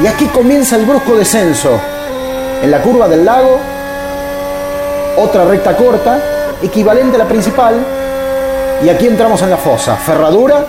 Y 0.00 0.06
aquí 0.06 0.26
comienza 0.26 0.76
el 0.76 0.84
brusco 0.84 1.16
descenso 1.16 1.80
en 2.62 2.70
la 2.70 2.80
curva 2.82 3.08
del 3.08 3.24
lago, 3.24 3.58
otra 5.16 5.44
recta 5.44 5.76
corta, 5.76 6.20
equivalente 6.62 7.16
a 7.16 7.18
la 7.18 7.26
principal, 7.26 7.84
y 8.80 8.88
aquí 8.88 9.08
entramos 9.08 9.42
en 9.42 9.50
la 9.50 9.56
fosa. 9.56 9.96
Ferradura, 9.96 10.64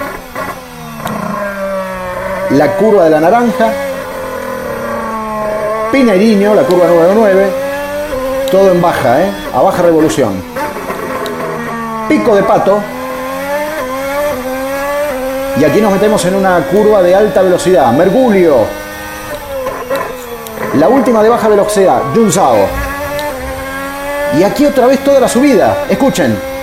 la 2.52 2.76
curva 2.78 3.06
de 3.06 3.10
la 3.10 3.20
naranja, 3.20 3.72
Pineiriño, 5.92 6.54
la 6.56 6.64
curva 6.64 6.88
número 6.88 7.14
9, 7.16 7.50
todo 8.52 8.72
en 8.72 8.82
baja, 8.82 9.22
¿eh? 9.22 9.32
a 9.54 9.62
baja 9.62 9.82
revolución. 9.82 10.34
Pico 12.08 12.36
de 12.36 12.44
pato, 12.44 12.82
y 15.60 15.64
aquí 15.64 15.80
nos 15.80 15.94
metemos 15.94 16.24
en 16.26 16.36
una 16.36 16.60
curva 16.68 17.02
de 17.02 17.16
alta 17.16 17.42
velocidad. 17.42 17.92
Mergulio, 17.94 18.66
la 20.78 20.90
última 20.90 21.24
de 21.24 21.30
baja 21.30 21.48
velocidad, 21.48 22.02
Junzao. 22.14 22.68
Y 24.38 24.44
aquí 24.44 24.66
otra 24.66 24.88
vez 24.88 25.00
toda 25.00 25.22
la 25.22 25.30
subida. 25.30 25.86
Escuchen. 25.90 26.55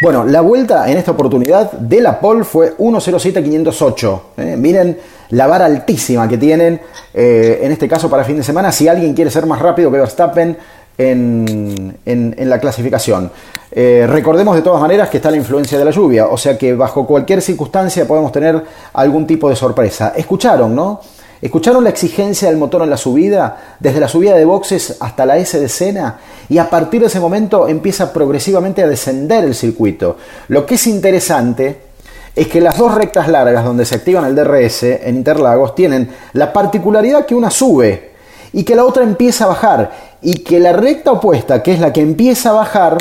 Bueno, 0.00 0.24
la 0.24 0.42
vuelta 0.42 0.88
en 0.88 0.96
esta 0.96 1.10
oportunidad 1.10 1.72
de 1.72 2.00
la 2.00 2.20
pole 2.20 2.44
fue 2.44 2.76
1.07.508. 2.76 4.20
¿eh? 4.36 4.56
Miren 4.56 4.98
la 5.30 5.48
vara 5.48 5.66
altísima 5.66 6.28
que 6.28 6.38
tienen 6.38 6.80
eh, 7.12 7.58
en 7.62 7.72
este 7.72 7.88
caso 7.88 8.08
para 8.08 8.22
fin 8.22 8.36
de 8.36 8.44
semana. 8.44 8.70
Si 8.70 8.86
alguien 8.86 9.12
quiere 9.12 9.30
ser 9.30 9.44
más 9.46 9.60
rápido 9.60 9.90
que 9.90 9.98
Verstappen, 9.98 10.56
en, 10.98 11.96
la 12.36 12.58
clasificación. 12.58 13.30
Eh, 13.70 14.06
recordemos 14.08 14.56
de 14.56 14.62
todas 14.62 14.80
maneras 14.80 15.08
que 15.08 15.18
está 15.18 15.30
la 15.30 15.36
influencia 15.36 15.78
de 15.78 15.84
la 15.84 15.90
lluvia, 15.90 16.26
o 16.26 16.36
sea 16.36 16.58
que 16.58 16.74
bajo 16.74 17.06
cualquier 17.06 17.40
circunstancia 17.40 18.06
podemos 18.06 18.32
tener 18.32 18.62
algún 18.92 19.26
tipo 19.26 19.48
de 19.48 19.54
sorpresa. 19.54 20.12
Escucharon, 20.16 20.74
¿no? 20.74 21.00
¿Escucharon 21.40 21.84
la 21.84 21.90
exigencia 21.90 22.48
del 22.48 22.58
motor 22.58 22.82
en 22.82 22.90
la 22.90 22.96
subida? 22.96 23.76
Desde 23.78 24.00
la 24.00 24.08
subida 24.08 24.34
de 24.34 24.44
boxes 24.44 24.96
hasta 24.98 25.24
la 25.24 25.36
S 25.36 25.58
de 25.58 25.68
Sena. 25.68 26.18
Y 26.48 26.58
a 26.58 26.68
partir 26.68 27.00
de 27.00 27.06
ese 27.06 27.20
momento 27.20 27.68
empieza 27.68 28.12
progresivamente 28.12 28.82
a 28.82 28.88
descender 28.88 29.44
el 29.44 29.54
circuito. 29.54 30.16
Lo 30.48 30.66
que 30.66 30.74
es 30.74 30.86
interesante 30.86 31.88
es 32.34 32.48
que 32.48 32.60
las 32.60 32.76
dos 32.76 32.94
rectas 32.94 33.28
largas 33.28 33.64
donde 33.64 33.84
se 33.84 33.96
activan 33.96 34.24
el 34.24 34.34
DRS 34.34 34.82
en 34.82 35.16
Interlagos 35.16 35.74
tienen 35.74 36.10
la 36.32 36.52
particularidad 36.52 37.26
que 37.26 37.34
una 37.34 37.50
sube 37.50 38.12
y 38.52 38.64
que 38.64 38.76
la 38.76 38.84
otra 38.84 39.02
empieza 39.02 39.44
a 39.44 39.48
bajar 39.48 39.90
y 40.22 40.34
que 40.44 40.58
la 40.58 40.72
recta 40.72 41.12
opuesta, 41.12 41.62
que 41.62 41.72
es 41.72 41.80
la 41.80 41.92
que 41.92 42.00
empieza 42.00 42.50
a 42.50 42.54
bajar, 42.54 42.96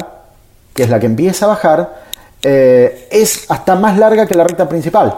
que 0.73 0.83
es 0.83 0.89
la 0.89 0.99
que 0.99 1.05
empieza 1.05 1.45
a 1.45 1.49
bajar, 1.49 1.95
eh, 2.43 3.07
es 3.11 3.45
hasta 3.49 3.75
más 3.75 3.97
larga 3.97 4.25
que 4.25 4.35
la 4.35 4.43
recta 4.43 4.67
principal. 4.69 5.17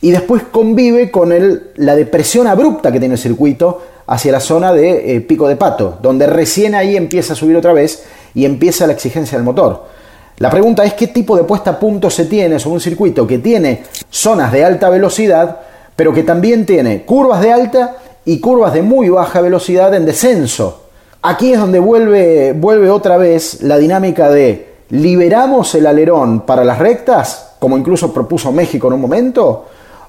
Y 0.00 0.10
después 0.10 0.42
convive 0.50 1.10
con 1.10 1.32
el, 1.32 1.70
la 1.76 1.96
depresión 1.96 2.46
abrupta 2.46 2.92
que 2.92 2.98
tiene 2.98 3.14
el 3.14 3.20
circuito 3.20 3.82
hacia 4.06 4.32
la 4.32 4.40
zona 4.40 4.72
de 4.72 5.16
eh, 5.16 5.20
pico 5.20 5.48
de 5.48 5.56
pato, 5.56 5.98
donde 6.02 6.26
recién 6.26 6.74
ahí 6.74 6.96
empieza 6.96 7.32
a 7.32 7.36
subir 7.36 7.56
otra 7.56 7.72
vez 7.72 8.04
y 8.34 8.44
empieza 8.44 8.86
la 8.86 8.92
exigencia 8.92 9.38
del 9.38 9.44
motor. 9.44 9.84
La 10.38 10.50
pregunta 10.50 10.84
es 10.84 10.94
qué 10.94 11.06
tipo 11.06 11.36
de 11.36 11.44
puesta 11.44 11.72
a 11.72 11.78
punto 11.78 12.10
se 12.10 12.24
tiene 12.24 12.58
sobre 12.58 12.74
un 12.74 12.80
circuito 12.80 13.26
que 13.26 13.38
tiene 13.38 13.84
zonas 14.10 14.52
de 14.52 14.64
alta 14.64 14.90
velocidad, 14.90 15.60
pero 15.94 16.12
que 16.12 16.24
también 16.24 16.66
tiene 16.66 17.04
curvas 17.04 17.40
de 17.40 17.52
alta 17.52 17.96
y 18.24 18.40
curvas 18.40 18.74
de 18.74 18.82
muy 18.82 19.08
baja 19.08 19.40
velocidad 19.40 19.94
en 19.94 20.04
descenso. 20.04 20.82
Aquí 21.22 21.52
es 21.52 21.60
donde 21.60 21.78
vuelve, 21.78 22.52
vuelve 22.52 22.90
otra 22.90 23.16
vez 23.16 23.62
la 23.62 23.78
dinámica 23.78 24.28
de 24.28 24.74
liberamos 24.90 25.74
el 25.74 25.86
alerón 25.86 26.40
para 26.40 26.64
las 26.64 26.78
rectas, 26.78 27.54
como 27.58 27.78
incluso 27.78 28.12
propuso 28.12 28.52
México 28.52 28.88
en 28.88 28.94
un 28.94 29.00
momento, 29.00 29.66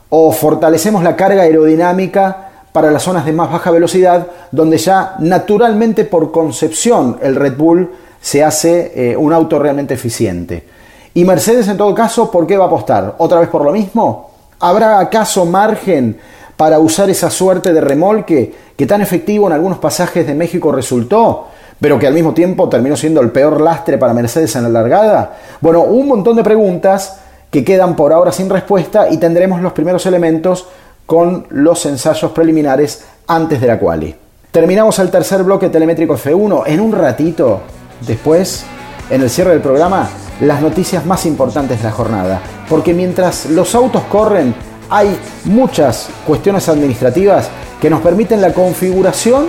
o 0.09 0.31
fortalecemos 0.31 1.03
la 1.03 1.15
carga 1.15 1.43
aerodinámica 1.43 2.49
para 2.71 2.91
las 2.91 3.03
zonas 3.03 3.25
de 3.25 3.31
más 3.31 3.51
baja 3.51 3.71
velocidad, 3.71 4.27
donde 4.51 4.77
ya 4.77 5.15
naturalmente 5.19 6.03
por 6.03 6.31
concepción 6.31 7.17
el 7.21 7.35
Red 7.35 7.55
Bull 7.57 7.89
se 8.19 8.43
hace 8.43 8.91
eh, 8.95 9.15
un 9.15 9.31
auto 9.31 9.59
realmente 9.59 9.93
eficiente. 9.93 10.67
Y 11.13 11.23
Mercedes 11.23 11.67
en 11.69 11.77
todo 11.77 11.95
caso, 11.95 12.29
¿por 12.29 12.45
qué 12.45 12.57
va 12.57 12.65
a 12.65 12.67
apostar? 12.67 13.15
¿Otra 13.19 13.39
vez 13.39 13.47
por 13.47 13.63
lo 13.63 13.71
mismo? 13.71 14.31
¿Habrá 14.59 14.99
acaso 14.99 15.45
margen 15.45 16.17
para 16.57 16.79
usar 16.79 17.09
esa 17.09 17.29
suerte 17.29 17.71
de 17.71 17.81
remolque 17.81 18.53
que 18.75 18.85
tan 18.85 19.01
efectivo 19.01 19.47
en 19.47 19.53
algunos 19.53 19.77
pasajes 19.77 20.27
de 20.27 20.35
México 20.35 20.71
resultó, 20.71 21.47
pero 21.79 21.99
que 21.99 22.07
al 22.07 22.13
mismo 22.13 22.33
tiempo 22.33 22.67
terminó 22.67 22.97
siendo 22.97 23.21
el 23.21 23.31
peor 23.31 23.61
lastre 23.61 23.97
para 23.97 24.13
Mercedes 24.13 24.55
en 24.55 24.63
la 24.63 24.69
largada? 24.69 25.37
Bueno, 25.61 25.83
un 25.83 26.07
montón 26.07 26.35
de 26.35 26.43
preguntas 26.43 27.19
que 27.55 27.63
quedan 27.63 27.95
por 27.95 28.11
ahora 28.11 28.33
sin 28.33 28.49
respuesta 28.49 29.09
y 29.09 29.15
tendremos 29.15 29.61
los 29.61 29.71
primeros 29.71 30.05
elementos 30.05 30.67
con 31.05 31.47
los 31.51 31.85
ensayos 31.85 32.33
preliminares 32.33 33.05
antes 33.27 33.61
de 33.61 33.67
la 33.67 33.79
quali. 33.79 34.13
Terminamos 34.51 34.99
el 34.99 35.09
tercer 35.09 35.41
bloque 35.41 35.69
telemétrico 35.69 36.17
F1 36.17 36.63
en 36.65 36.81
un 36.81 36.91
ratito. 36.91 37.61
Después, 38.05 38.65
en 39.09 39.21
el 39.21 39.29
cierre 39.29 39.51
del 39.51 39.61
programa, 39.61 40.09
las 40.41 40.61
noticias 40.61 41.05
más 41.05 41.25
importantes 41.25 41.77
de 41.77 41.85
la 41.85 41.91
jornada. 41.91 42.41
Porque 42.69 42.93
mientras 42.93 43.45
los 43.45 43.73
autos 43.73 44.03
corren, 44.11 44.53
hay 44.89 45.17
muchas 45.45 46.09
cuestiones 46.27 46.67
administrativas 46.67 47.47
que 47.79 47.89
nos 47.89 48.01
permiten 48.01 48.41
la 48.41 48.51
configuración 48.51 49.45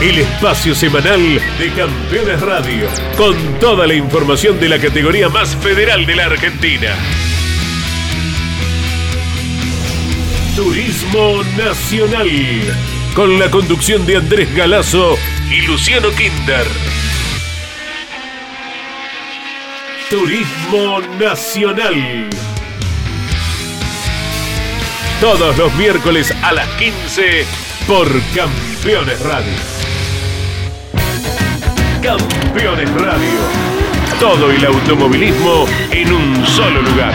El 0.00 0.18
espacio 0.18 0.74
semanal 0.74 1.40
de 1.58 1.72
Campeones 1.72 2.40
Radio, 2.40 2.88
con 3.16 3.34
toda 3.58 3.86
la 3.86 3.94
información 3.94 4.60
de 4.60 4.68
la 4.68 4.78
categoría 4.78 5.28
más 5.28 5.56
federal 5.56 6.04
de 6.04 6.16
la 6.16 6.26
Argentina. 6.26 6.94
Turismo 10.54 11.42
Nacional, 11.56 12.30
con 13.14 13.38
la 13.38 13.50
conducción 13.50 14.04
de 14.06 14.16
Andrés 14.16 14.54
Galazo 14.54 15.16
y 15.50 15.62
Luciano 15.62 16.10
Kinder. 16.10 16.66
Turismo 20.10 21.00
Nacional 21.18 22.28
todos 25.20 25.56
los 25.56 25.74
miércoles 25.76 26.32
a 26.42 26.52
las 26.52 26.68
15 26.76 27.46
por 27.86 28.06
Campeones 28.34 29.18
Radio. 29.20 29.75
Campeones 32.06 32.88
Radio. 32.94 33.40
Todo 34.20 34.52
el 34.52 34.64
automovilismo 34.64 35.66
en 35.90 36.12
un 36.12 36.46
solo 36.46 36.80
lugar. 36.80 37.12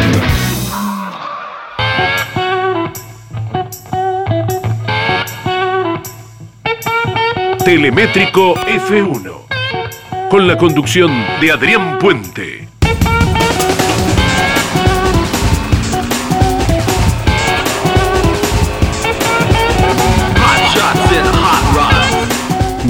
Telemétrico 7.64 8.56
F1. 8.56 10.28
Con 10.30 10.46
la 10.46 10.58
conducción 10.58 11.10
de 11.40 11.52
Adrián 11.54 11.98
Puente. 11.98 12.71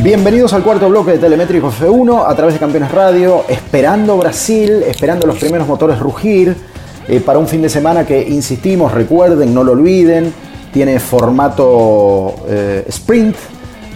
Bienvenidos 0.04 0.52
al 0.54 0.64
cuarto 0.64 0.90
bloque 0.90 1.12
de 1.12 1.18
Telemétrico 1.20 1.72
F1 1.72 2.26
a 2.28 2.36
través 2.36 2.56
de 2.56 2.60
Campeones 2.60 2.92
Radio, 2.92 3.44
esperando 3.48 4.18
Brasil, 4.18 4.82
esperando 4.88 5.28
los 5.28 5.38
primeros 5.38 5.68
motores 5.68 6.00
rugir 6.00 6.56
eh, 7.08 7.20
para 7.20 7.38
un 7.38 7.48
fin 7.48 7.62
de 7.62 7.70
semana 7.70 8.04
que, 8.04 8.20
insistimos, 8.28 8.92
recuerden, 8.92 9.54
no 9.54 9.64
lo 9.64 9.74
olviden, 9.74 10.34
tiene 10.74 11.00
formato 11.00 12.34
eh, 12.48 12.84
sprint 12.88 13.36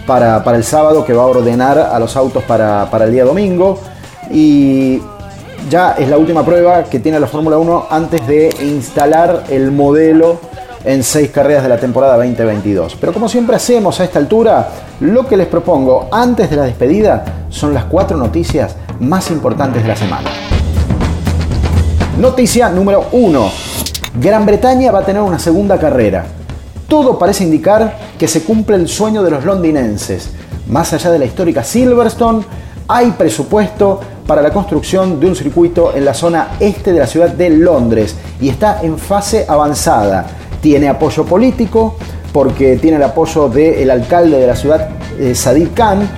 para, 0.06 0.44
el 0.54 0.62
sábado 0.62 1.04
que 1.04 1.12
va 1.12 1.24
a 1.24 1.26
ordenar 1.26 1.76
a 1.76 1.98
los 1.98 2.16
autos 2.16 2.44
para, 2.44 2.88
para 2.88 3.06
el 3.06 3.10
día 3.10 3.24
domingo. 3.24 3.80
Y 4.30 5.00
ya 5.68 5.96
es 5.98 6.08
la 6.08 6.18
última 6.18 6.44
prueba 6.44 6.84
que 6.84 7.00
tiene 7.00 7.18
la 7.18 7.26
Fórmula 7.26 7.58
1 7.58 7.86
antes 7.90 8.24
de 8.28 8.54
instalar 8.62 9.42
el 9.48 9.72
modelo 9.72 10.38
en 10.86 11.02
seis 11.02 11.30
carreras 11.30 11.64
de 11.64 11.68
la 11.68 11.78
temporada 11.78 12.16
2022. 12.16 12.96
Pero 13.00 13.12
como 13.12 13.28
siempre 13.28 13.56
hacemos 13.56 13.98
a 13.98 14.04
esta 14.04 14.20
altura, 14.20 14.68
lo 15.00 15.26
que 15.26 15.36
les 15.36 15.48
propongo 15.48 16.08
antes 16.12 16.48
de 16.48 16.56
la 16.56 16.62
despedida 16.62 17.24
son 17.50 17.74
las 17.74 17.84
cuatro 17.84 18.16
noticias 18.16 18.76
más 19.00 19.30
importantes 19.32 19.82
de 19.82 19.88
la 19.88 19.96
semana. 19.96 20.30
Noticia 22.18 22.68
número 22.68 23.06
1. 23.10 23.50
Gran 24.20 24.46
Bretaña 24.46 24.92
va 24.92 25.00
a 25.00 25.04
tener 25.04 25.20
una 25.20 25.40
segunda 25.40 25.76
carrera. 25.76 26.24
Todo 26.88 27.18
parece 27.18 27.42
indicar 27.42 27.98
que 28.16 28.28
se 28.28 28.44
cumple 28.44 28.76
el 28.76 28.86
sueño 28.86 29.24
de 29.24 29.32
los 29.32 29.44
londinenses. 29.44 30.30
Más 30.68 30.92
allá 30.92 31.10
de 31.10 31.18
la 31.18 31.24
histórica 31.24 31.64
Silverstone, 31.64 32.44
hay 32.86 33.10
presupuesto 33.10 34.00
para 34.24 34.40
la 34.40 34.50
construcción 34.50 35.18
de 35.18 35.26
un 35.26 35.34
circuito 35.34 35.94
en 35.96 36.04
la 36.04 36.14
zona 36.14 36.50
este 36.60 36.92
de 36.92 37.00
la 37.00 37.06
ciudad 37.08 37.30
de 37.30 37.50
Londres 37.50 38.14
y 38.40 38.48
está 38.48 38.80
en 38.82 38.98
fase 38.98 39.44
avanzada 39.48 40.26
tiene 40.60 40.88
apoyo 40.88 41.24
político, 41.24 41.96
porque 42.32 42.76
tiene 42.76 42.98
el 42.98 43.02
apoyo 43.02 43.48
del 43.48 43.90
alcalde 43.90 44.38
de 44.38 44.46
la 44.46 44.56
ciudad, 44.56 44.88
eh, 45.18 45.34
Sadiq 45.34 45.74
Khan, 45.74 46.08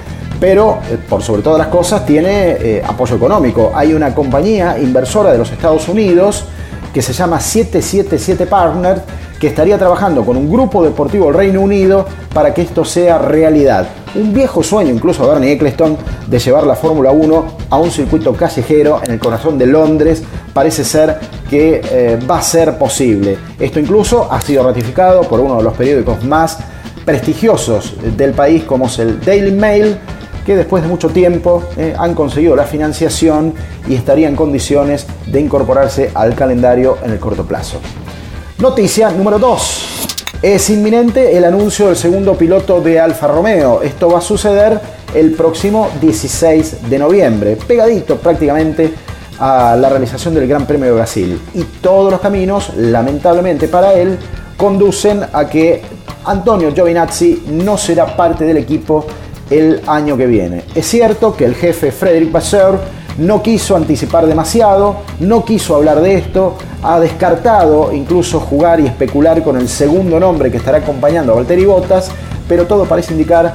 pero 0.40 0.78
eh, 0.90 0.98
por 1.08 1.22
sobre 1.22 1.42
todas 1.42 1.58
las 1.58 1.68
cosas 1.68 2.04
tiene 2.06 2.52
eh, 2.52 2.82
apoyo 2.86 3.16
económico. 3.16 3.72
Hay 3.74 3.92
una 3.92 4.14
compañía 4.14 4.78
inversora 4.78 5.32
de 5.32 5.38
los 5.38 5.50
Estados 5.50 5.88
Unidos 5.88 6.44
que 6.92 7.02
se 7.02 7.12
llama 7.12 7.40
777 7.40 8.46
Partners, 8.46 9.02
que 9.38 9.48
estaría 9.48 9.78
trabajando 9.78 10.24
con 10.24 10.36
un 10.36 10.50
grupo 10.50 10.82
deportivo 10.82 11.26
del 11.26 11.34
Reino 11.34 11.60
Unido 11.60 12.06
para 12.34 12.52
que 12.52 12.62
esto 12.62 12.84
sea 12.84 13.18
realidad. 13.18 13.86
Un 14.14 14.32
viejo 14.32 14.62
sueño 14.62 14.92
incluso 14.92 15.22
de 15.24 15.32
Bernie 15.32 15.52
Eccleston 15.52 15.96
de 16.26 16.38
llevar 16.38 16.66
la 16.66 16.74
Fórmula 16.74 17.10
1 17.10 17.44
a 17.70 17.78
un 17.78 17.90
circuito 17.90 18.32
callejero 18.32 19.00
en 19.04 19.12
el 19.12 19.18
corazón 19.20 19.58
de 19.58 19.66
Londres 19.66 20.22
parece 20.52 20.82
ser 20.82 21.18
que 21.48 21.80
eh, 21.82 22.18
va 22.30 22.38
a 22.38 22.42
ser 22.42 22.76
posible. 22.76 23.38
Esto 23.58 23.80
incluso 23.80 24.30
ha 24.30 24.40
sido 24.40 24.62
ratificado 24.64 25.22
por 25.22 25.40
uno 25.40 25.56
de 25.56 25.62
los 25.62 25.74
periódicos 25.74 26.24
más 26.24 26.58
prestigiosos 27.04 27.94
del 28.16 28.32
país 28.32 28.64
como 28.64 28.86
es 28.86 28.98
el 28.98 29.20
Daily 29.20 29.52
Mail, 29.52 29.96
que 30.44 30.56
después 30.56 30.82
de 30.82 30.88
mucho 30.88 31.08
tiempo 31.08 31.64
eh, 31.76 31.94
han 31.98 32.14
conseguido 32.14 32.54
la 32.54 32.64
financiación 32.64 33.54
y 33.86 33.94
estarían 33.94 34.32
en 34.32 34.36
condiciones 34.36 35.06
de 35.26 35.40
incorporarse 35.40 36.10
al 36.14 36.34
calendario 36.34 36.98
en 37.02 37.12
el 37.12 37.18
corto 37.18 37.46
plazo. 37.46 37.80
Noticia 38.58 39.10
número 39.10 39.38
2. 39.38 39.84
Es 40.42 40.70
inminente 40.70 41.36
el 41.36 41.44
anuncio 41.44 41.86
del 41.86 41.96
segundo 41.96 42.34
piloto 42.34 42.80
de 42.80 43.00
Alfa 43.00 43.26
Romeo. 43.26 43.82
Esto 43.82 44.10
va 44.10 44.18
a 44.18 44.22
suceder 44.22 44.80
el 45.14 45.32
próximo 45.32 45.90
16 46.00 46.88
de 46.88 46.98
noviembre, 46.98 47.56
pegadito 47.56 48.16
prácticamente 48.16 48.92
a 49.38 49.76
la 49.76 49.88
realización 49.88 50.34
del 50.34 50.48
Gran 50.48 50.66
Premio 50.66 50.86
de 50.86 50.92
Brasil. 50.92 51.40
Y 51.54 51.62
todos 51.80 52.10
los 52.10 52.20
caminos, 52.20 52.72
lamentablemente 52.76 53.68
para 53.68 53.94
él, 53.94 54.18
conducen 54.56 55.24
a 55.32 55.46
que 55.48 55.82
Antonio 56.24 56.72
Giovinazzi 56.74 57.44
no 57.48 57.78
será 57.78 58.16
parte 58.16 58.44
del 58.44 58.56
equipo 58.56 59.06
el 59.50 59.80
año 59.86 60.16
que 60.16 60.26
viene. 60.26 60.64
Es 60.74 60.86
cierto 60.86 61.34
que 61.34 61.44
el 61.44 61.54
jefe 61.54 61.90
Frederick 61.90 62.32
Vasseur 62.32 62.78
no 63.18 63.42
quiso 63.42 63.76
anticipar 63.76 64.26
demasiado, 64.26 64.96
no 65.20 65.44
quiso 65.44 65.74
hablar 65.74 66.00
de 66.00 66.14
esto, 66.14 66.56
ha 66.82 67.00
descartado 67.00 67.92
incluso 67.92 68.40
jugar 68.40 68.80
y 68.80 68.86
especular 68.86 69.42
con 69.42 69.56
el 69.56 69.68
segundo 69.68 70.20
nombre 70.20 70.50
que 70.50 70.58
estará 70.58 70.78
acompañando 70.78 71.32
a 71.32 71.36
Valtteri 71.36 71.64
Bottas, 71.64 72.10
pero 72.48 72.66
todo 72.66 72.84
parece 72.84 73.12
indicar 73.12 73.54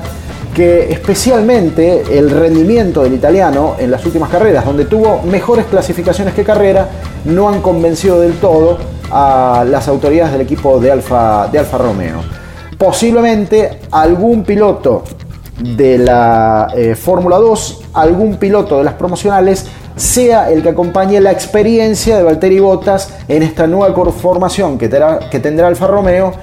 que 0.54 0.92
especialmente 0.92 2.04
el 2.18 2.30
rendimiento 2.30 3.04
del 3.04 3.14
italiano 3.14 3.76
en 3.80 3.90
las 3.92 4.06
últimas 4.06 4.30
carreras, 4.30 4.66
donde 4.66 4.86
tuvo 4.86 5.22
mejores 5.24 5.66
clasificaciones 5.66 6.34
que 6.34 6.44
carrera, 6.44 6.88
no 7.26 7.50
han 7.50 7.62
convencido 7.62 8.20
del 8.20 8.34
todo 8.34 8.78
a 9.12 9.66
las 9.68 9.88
autoridades 9.88 10.34
del 10.34 10.42
equipo 10.42 10.80
de 10.80 10.92
Alfa, 10.92 11.48
de 11.48 11.60
Alfa 11.60 11.78
Romeo. 11.78 12.22
Posiblemente 12.78 13.80
algún 13.92 14.44
piloto 14.44 15.04
de 15.60 15.98
la 15.98 16.68
eh, 16.76 16.96
Fórmula 16.96 17.38
2, 17.38 17.82
algún 17.94 18.38
piloto 18.38 18.78
de 18.78 18.84
las 18.84 18.96
promocionales 18.96 19.68
sea 19.96 20.52
el 20.52 20.64
que 20.64 20.70
acompañe 20.70 21.22
la 21.22 21.32
experiencia 21.32 22.18
de 22.18 22.24
Valtteri 22.24 22.60
Bottas 22.60 23.14
en 23.28 23.44
esta 23.44 23.68
nueva 23.68 23.94
formación 24.12 24.78
que 24.78 24.90
que 25.30 25.40
tendrá 25.40 25.68
Alfa 25.68 25.88
Romeo, 25.88 26.34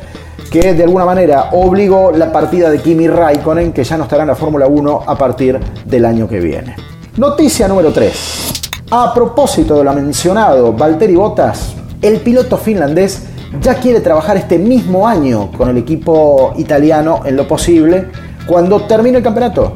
que 0.50 0.74
de 0.74 0.82
alguna 0.84 1.04
manera 1.04 1.50
obligó 1.52 2.12
la 2.12 2.32
partida 2.32 2.70
de 2.70 2.78
Kimi 2.78 3.08
Raikkonen, 3.08 3.72
que 3.72 3.84
ya 3.84 3.96
no 3.96 4.04
estará 4.04 4.22
en 4.22 4.28
la 4.28 4.34
Fórmula 4.34 4.66
1 4.66 5.02
a 5.06 5.16
partir 5.16 5.58
del 5.84 6.04
año 6.04 6.28
que 6.28 6.40
viene. 6.40 6.76
Noticia 7.16 7.66
número 7.68 7.92
3. 7.92 8.50
A 8.92 9.12
propósito 9.14 9.78
de 9.78 9.84
lo 9.84 9.92
mencionado, 9.92 10.72
Valtteri 10.72 11.14
Bottas, 11.14 11.74
el 12.02 12.20
piloto 12.20 12.56
finlandés 12.56 13.22
ya 13.60 13.74
quiere 13.74 14.00
trabajar 14.00 14.36
este 14.36 14.58
mismo 14.58 15.06
año 15.06 15.50
con 15.56 15.68
el 15.68 15.78
equipo 15.78 16.54
italiano 16.56 17.22
en 17.24 17.36
lo 17.36 17.46
posible 17.46 18.08
cuando 18.46 18.82
termine 18.82 19.18
el 19.18 19.24
campeonato. 19.24 19.72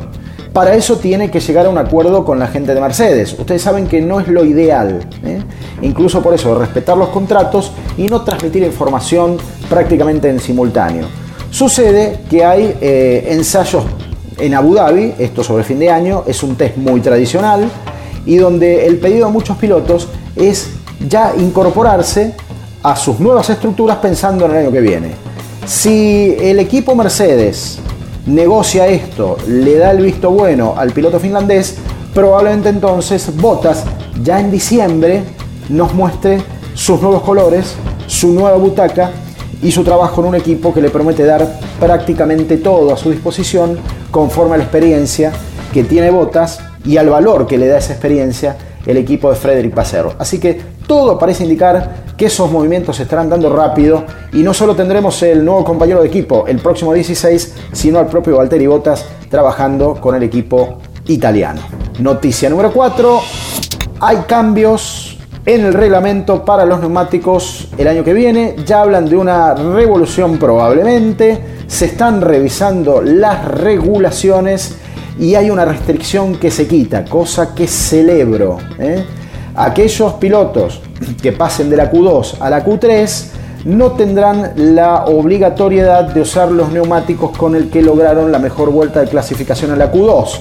Para 0.54 0.76
eso 0.76 0.98
tiene 0.98 1.32
que 1.32 1.40
llegar 1.40 1.66
a 1.66 1.68
un 1.68 1.78
acuerdo 1.78 2.24
con 2.24 2.38
la 2.38 2.46
gente 2.46 2.74
de 2.74 2.80
Mercedes. 2.80 3.34
Ustedes 3.36 3.60
saben 3.60 3.88
que 3.88 4.00
no 4.00 4.20
es 4.20 4.28
lo 4.28 4.44
ideal. 4.44 5.00
¿eh? 5.24 5.40
Incluso 5.82 6.22
por 6.22 6.32
eso, 6.32 6.54
respetar 6.54 6.96
los 6.96 7.08
contratos 7.08 7.72
y 7.98 8.04
no 8.06 8.22
transmitir 8.22 8.62
información 8.62 9.36
prácticamente 9.68 10.30
en 10.30 10.38
simultáneo. 10.38 11.08
Sucede 11.50 12.20
que 12.30 12.44
hay 12.44 12.72
eh, 12.80 13.26
ensayos 13.30 13.82
en 14.38 14.54
Abu 14.54 14.76
Dhabi, 14.76 15.14
esto 15.18 15.42
sobre 15.42 15.64
fin 15.64 15.80
de 15.80 15.90
año, 15.90 16.22
es 16.24 16.40
un 16.44 16.54
test 16.54 16.76
muy 16.76 17.00
tradicional 17.00 17.68
y 18.24 18.36
donde 18.36 18.86
el 18.86 18.98
pedido 18.98 19.26
de 19.26 19.32
muchos 19.32 19.56
pilotos 19.56 20.06
es 20.36 20.70
ya 21.08 21.34
incorporarse 21.36 22.32
a 22.80 22.94
sus 22.94 23.18
nuevas 23.18 23.50
estructuras 23.50 23.96
pensando 23.96 24.44
en 24.44 24.52
el 24.52 24.56
año 24.58 24.70
que 24.70 24.80
viene. 24.80 25.08
Si 25.66 26.36
el 26.38 26.60
equipo 26.60 26.94
Mercedes 26.94 27.80
negocia 28.26 28.86
esto, 28.86 29.36
le 29.46 29.76
da 29.76 29.90
el 29.90 30.02
visto 30.02 30.30
bueno 30.30 30.74
al 30.76 30.92
piloto 30.92 31.20
finlandés, 31.20 31.76
probablemente 32.14 32.68
entonces 32.68 33.34
Bottas 33.36 33.84
ya 34.22 34.40
en 34.40 34.50
diciembre 34.50 35.22
nos 35.68 35.92
muestre 35.94 36.42
sus 36.74 37.00
nuevos 37.00 37.22
colores, 37.22 37.74
su 38.06 38.32
nueva 38.32 38.56
butaca 38.56 39.10
y 39.62 39.72
su 39.72 39.82
trabajo 39.84 40.20
en 40.20 40.28
un 40.28 40.34
equipo 40.34 40.72
que 40.72 40.80
le 40.80 40.90
promete 40.90 41.24
dar 41.24 41.58
prácticamente 41.80 42.58
todo 42.58 42.92
a 42.92 42.96
su 42.96 43.10
disposición 43.10 43.78
conforme 44.10 44.54
a 44.54 44.58
la 44.58 44.64
experiencia 44.64 45.32
que 45.72 45.84
tiene 45.84 46.10
Bottas 46.10 46.60
y 46.84 46.96
al 46.98 47.08
valor 47.08 47.46
que 47.46 47.58
le 47.58 47.66
da 47.66 47.78
esa 47.78 47.92
experiencia 47.92 48.56
el 48.86 48.96
equipo 48.96 49.30
de 49.30 49.36
Frederick 49.36 49.74
Passero. 49.74 50.14
Así 50.18 50.38
que 50.38 50.60
todo 50.86 51.18
parece 51.18 51.44
indicar 51.44 52.03
que 52.16 52.26
esos 52.26 52.50
movimientos 52.50 52.96
se 52.96 53.04
estarán 53.04 53.28
dando 53.28 53.54
rápido 53.54 54.04
y 54.32 54.42
no 54.42 54.54
solo 54.54 54.74
tendremos 54.76 55.22
el 55.22 55.44
nuevo 55.44 55.64
compañero 55.64 56.00
de 56.00 56.08
equipo 56.08 56.46
el 56.46 56.58
próximo 56.58 56.92
16, 56.92 57.54
sino 57.72 57.98
al 57.98 58.06
propio 58.06 58.36
Valtteri 58.36 58.66
Bottas 58.66 59.06
trabajando 59.28 59.94
con 60.00 60.14
el 60.14 60.22
equipo 60.22 60.78
italiano. 61.06 61.60
Noticia 61.98 62.48
número 62.48 62.72
4. 62.72 63.20
Hay 64.00 64.16
cambios 64.26 65.18
en 65.46 65.64
el 65.64 65.74
reglamento 65.74 66.44
para 66.44 66.64
los 66.64 66.80
neumáticos 66.80 67.68
el 67.76 67.88
año 67.88 68.04
que 68.04 68.12
viene. 68.14 68.56
Ya 68.64 68.80
hablan 68.80 69.08
de 69.08 69.16
una 69.16 69.54
revolución 69.54 70.38
probablemente. 70.38 71.38
Se 71.66 71.86
están 71.86 72.20
revisando 72.20 73.02
las 73.02 73.44
regulaciones 73.44 74.76
y 75.18 75.34
hay 75.34 75.50
una 75.50 75.64
restricción 75.64 76.36
que 76.36 76.50
se 76.50 76.66
quita, 76.66 77.04
cosa 77.04 77.54
que 77.54 77.66
celebro. 77.66 78.58
¿eh? 78.78 79.04
Aquellos 79.54 80.14
pilotos 80.14 80.80
que 81.22 81.32
pasen 81.32 81.70
de 81.70 81.76
la 81.76 81.90
Q2 81.90 82.36
a 82.40 82.50
la 82.50 82.64
Q3 82.64 83.26
no 83.64 83.92
tendrán 83.92 84.52
la 84.56 85.06
obligatoriedad 85.06 86.04
de 86.04 86.20
usar 86.20 86.50
los 86.50 86.70
neumáticos 86.70 87.36
con 87.36 87.56
el 87.56 87.70
que 87.70 87.82
lograron 87.82 88.30
la 88.30 88.38
mejor 88.38 88.70
vuelta 88.70 89.00
de 89.00 89.08
clasificación 89.08 89.70
a 89.70 89.76
la 89.76 89.90
Q2. 89.90 90.38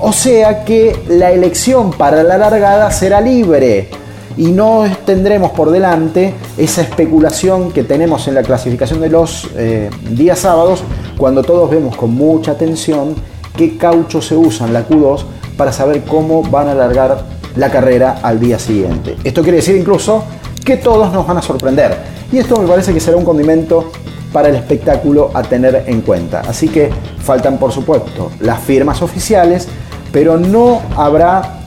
O 0.00 0.12
sea 0.12 0.64
que 0.64 0.96
la 1.08 1.30
elección 1.30 1.92
para 1.92 2.22
la 2.24 2.36
largada 2.36 2.90
será 2.90 3.20
libre 3.20 3.90
y 4.36 4.46
no 4.46 4.84
tendremos 5.04 5.52
por 5.52 5.70
delante 5.70 6.34
esa 6.58 6.82
especulación 6.82 7.70
que 7.70 7.84
tenemos 7.84 8.26
en 8.26 8.34
la 8.34 8.42
clasificación 8.42 9.00
de 9.00 9.08
los 9.08 9.48
eh, 9.56 9.90
días 10.10 10.40
sábados 10.40 10.82
cuando 11.16 11.44
todos 11.44 11.70
vemos 11.70 11.96
con 11.96 12.12
mucha 12.12 12.52
atención 12.52 13.14
qué 13.56 13.78
caucho 13.78 14.20
se 14.20 14.34
usa 14.34 14.66
en 14.66 14.72
la 14.72 14.88
Q2 14.88 15.24
para 15.56 15.70
saber 15.70 16.02
cómo 16.02 16.42
van 16.42 16.66
a 16.68 16.72
alargar 16.72 17.33
la 17.56 17.70
carrera 17.70 18.18
al 18.22 18.40
día 18.40 18.58
siguiente. 18.58 19.16
Esto 19.24 19.42
quiere 19.42 19.58
decir 19.58 19.76
incluso 19.76 20.24
que 20.64 20.76
todos 20.76 21.12
nos 21.12 21.26
van 21.26 21.38
a 21.38 21.42
sorprender. 21.42 21.96
Y 22.32 22.38
esto 22.38 22.60
me 22.60 22.66
parece 22.66 22.92
que 22.92 23.00
será 23.00 23.16
un 23.16 23.24
condimento 23.24 23.92
para 24.32 24.48
el 24.48 24.56
espectáculo 24.56 25.30
a 25.32 25.42
tener 25.42 25.84
en 25.86 26.00
cuenta. 26.00 26.40
Así 26.40 26.68
que 26.68 26.90
faltan 27.22 27.58
por 27.58 27.70
supuesto 27.70 28.32
las 28.40 28.60
firmas 28.60 29.00
oficiales, 29.02 29.68
pero 30.12 30.36
no 30.36 30.82
habrá 30.96 31.60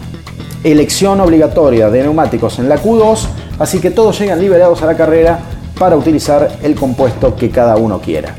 elección 0.63 1.21
obligatoria 1.21 1.89
de 1.89 2.01
neumáticos 2.01 2.59
en 2.59 2.67
la 2.67 2.81
Q2, 2.81 3.27
así 3.59 3.79
que 3.79 3.91
todos 3.91 4.19
llegan 4.19 4.41
liberados 4.41 4.81
a 4.81 4.85
la 4.85 4.95
carrera 4.95 5.39
para 5.79 5.95
utilizar 5.95 6.57
el 6.63 6.75
compuesto 6.75 7.35
que 7.35 7.49
cada 7.49 7.77
uno 7.77 8.01
quiera. 8.01 8.35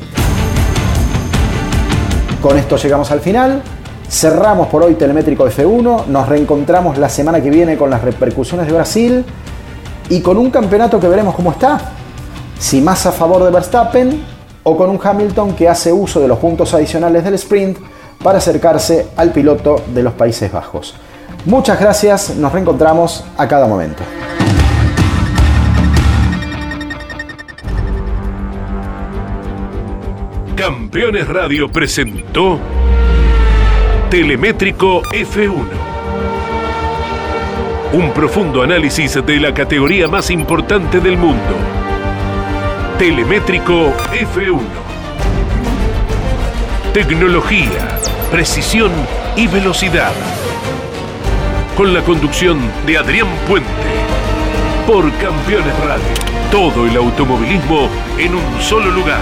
Con 2.41 2.57
esto 2.57 2.77
llegamos 2.77 3.09
al 3.11 3.21
final. 3.21 3.61
Cerramos 4.09 4.67
por 4.69 4.81
hoy 4.81 4.95
Telemétrico 4.95 5.47
F1. 5.47 6.07
Nos 6.07 6.27
reencontramos 6.27 6.97
la 6.97 7.09
semana 7.09 7.41
que 7.41 7.51
viene 7.51 7.77
con 7.77 7.91
las 7.91 8.01
repercusiones 8.01 8.65
de 8.65 8.73
Brasil 8.73 9.23
y 10.09 10.21
con 10.21 10.37
un 10.37 10.49
campeonato 10.49 10.99
que 10.99 11.07
veremos 11.07 11.35
cómo 11.35 11.51
está. 11.51 11.79
Si 12.57 12.81
más 12.81 13.05
a 13.05 13.11
favor 13.11 13.43
de 13.43 13.51
Verstappen 13.51 14.23
o 14.63 14.75
con 14.75 14.89
un 14.89 14.99
Hamilton 15.01 15.53
que 15.55 15.69
hace 15.69 15.93
uso 15.93 16.19
de 16.19 16.27
los 16.27 16.39
puntos 16.39 16.73
adicionales 16.73 17.23
del 17.23 17.35
sprint 17.35 17.77
para 18.23 18.39
acercarse 18.39 19.09
al 19.15 19.31
piloto 19.31 19.81
de 19.93 20.01
los 20.01 20.13
Países 20.13 20.51
Bajos. 20.51 20.95
Muchas 21.45 21.79
gracias, 21.79 22.35
nos 22.35 22.51
reencontramos 22.51 23.23
a 23.37 23.47
cada 23.47 23.67
momento. 23.67 24.03
Campeones 30.55 31.27
Radio 31.27 31.71
presentó 31.71 32.59
Telemétrico 34.09 35.03
F1. 35.03 35.67
Un 37.93 38.11
profundo 38.11 38.63
análisis 38.63 39.23
de 39.23 39.39
la 39.39 39.53
categoría 39.53 40.07
más 40.07 40.31
importante 40.31 40.99
del 40.99 41.15
mundo. 41.15 41.55
Telemétrico 42.97 43.93
F1. 44.11 44.61
Tecnología, 46.91 47.99
precisión 48.31 48.91
y 49.35 49.45
velocidad. 49.45 50.13
Con 51.77 51.93
la 51.93 52.01
conducción 52.01 52.59
de 52.87 52.97
Adrián 52.97 53.27
Puente. 53.47 53.69
Por 54.87 55.03
Campeones 55.17 55.79
Radio. 55.85 56.03
Todo 56.51 56.87
el 56.87 56.97
automovilismo 56.97 57.87
en 58.17 58.33
un 58.33 58.59
solo 58.59 58.89
lugar. 58.89 59.21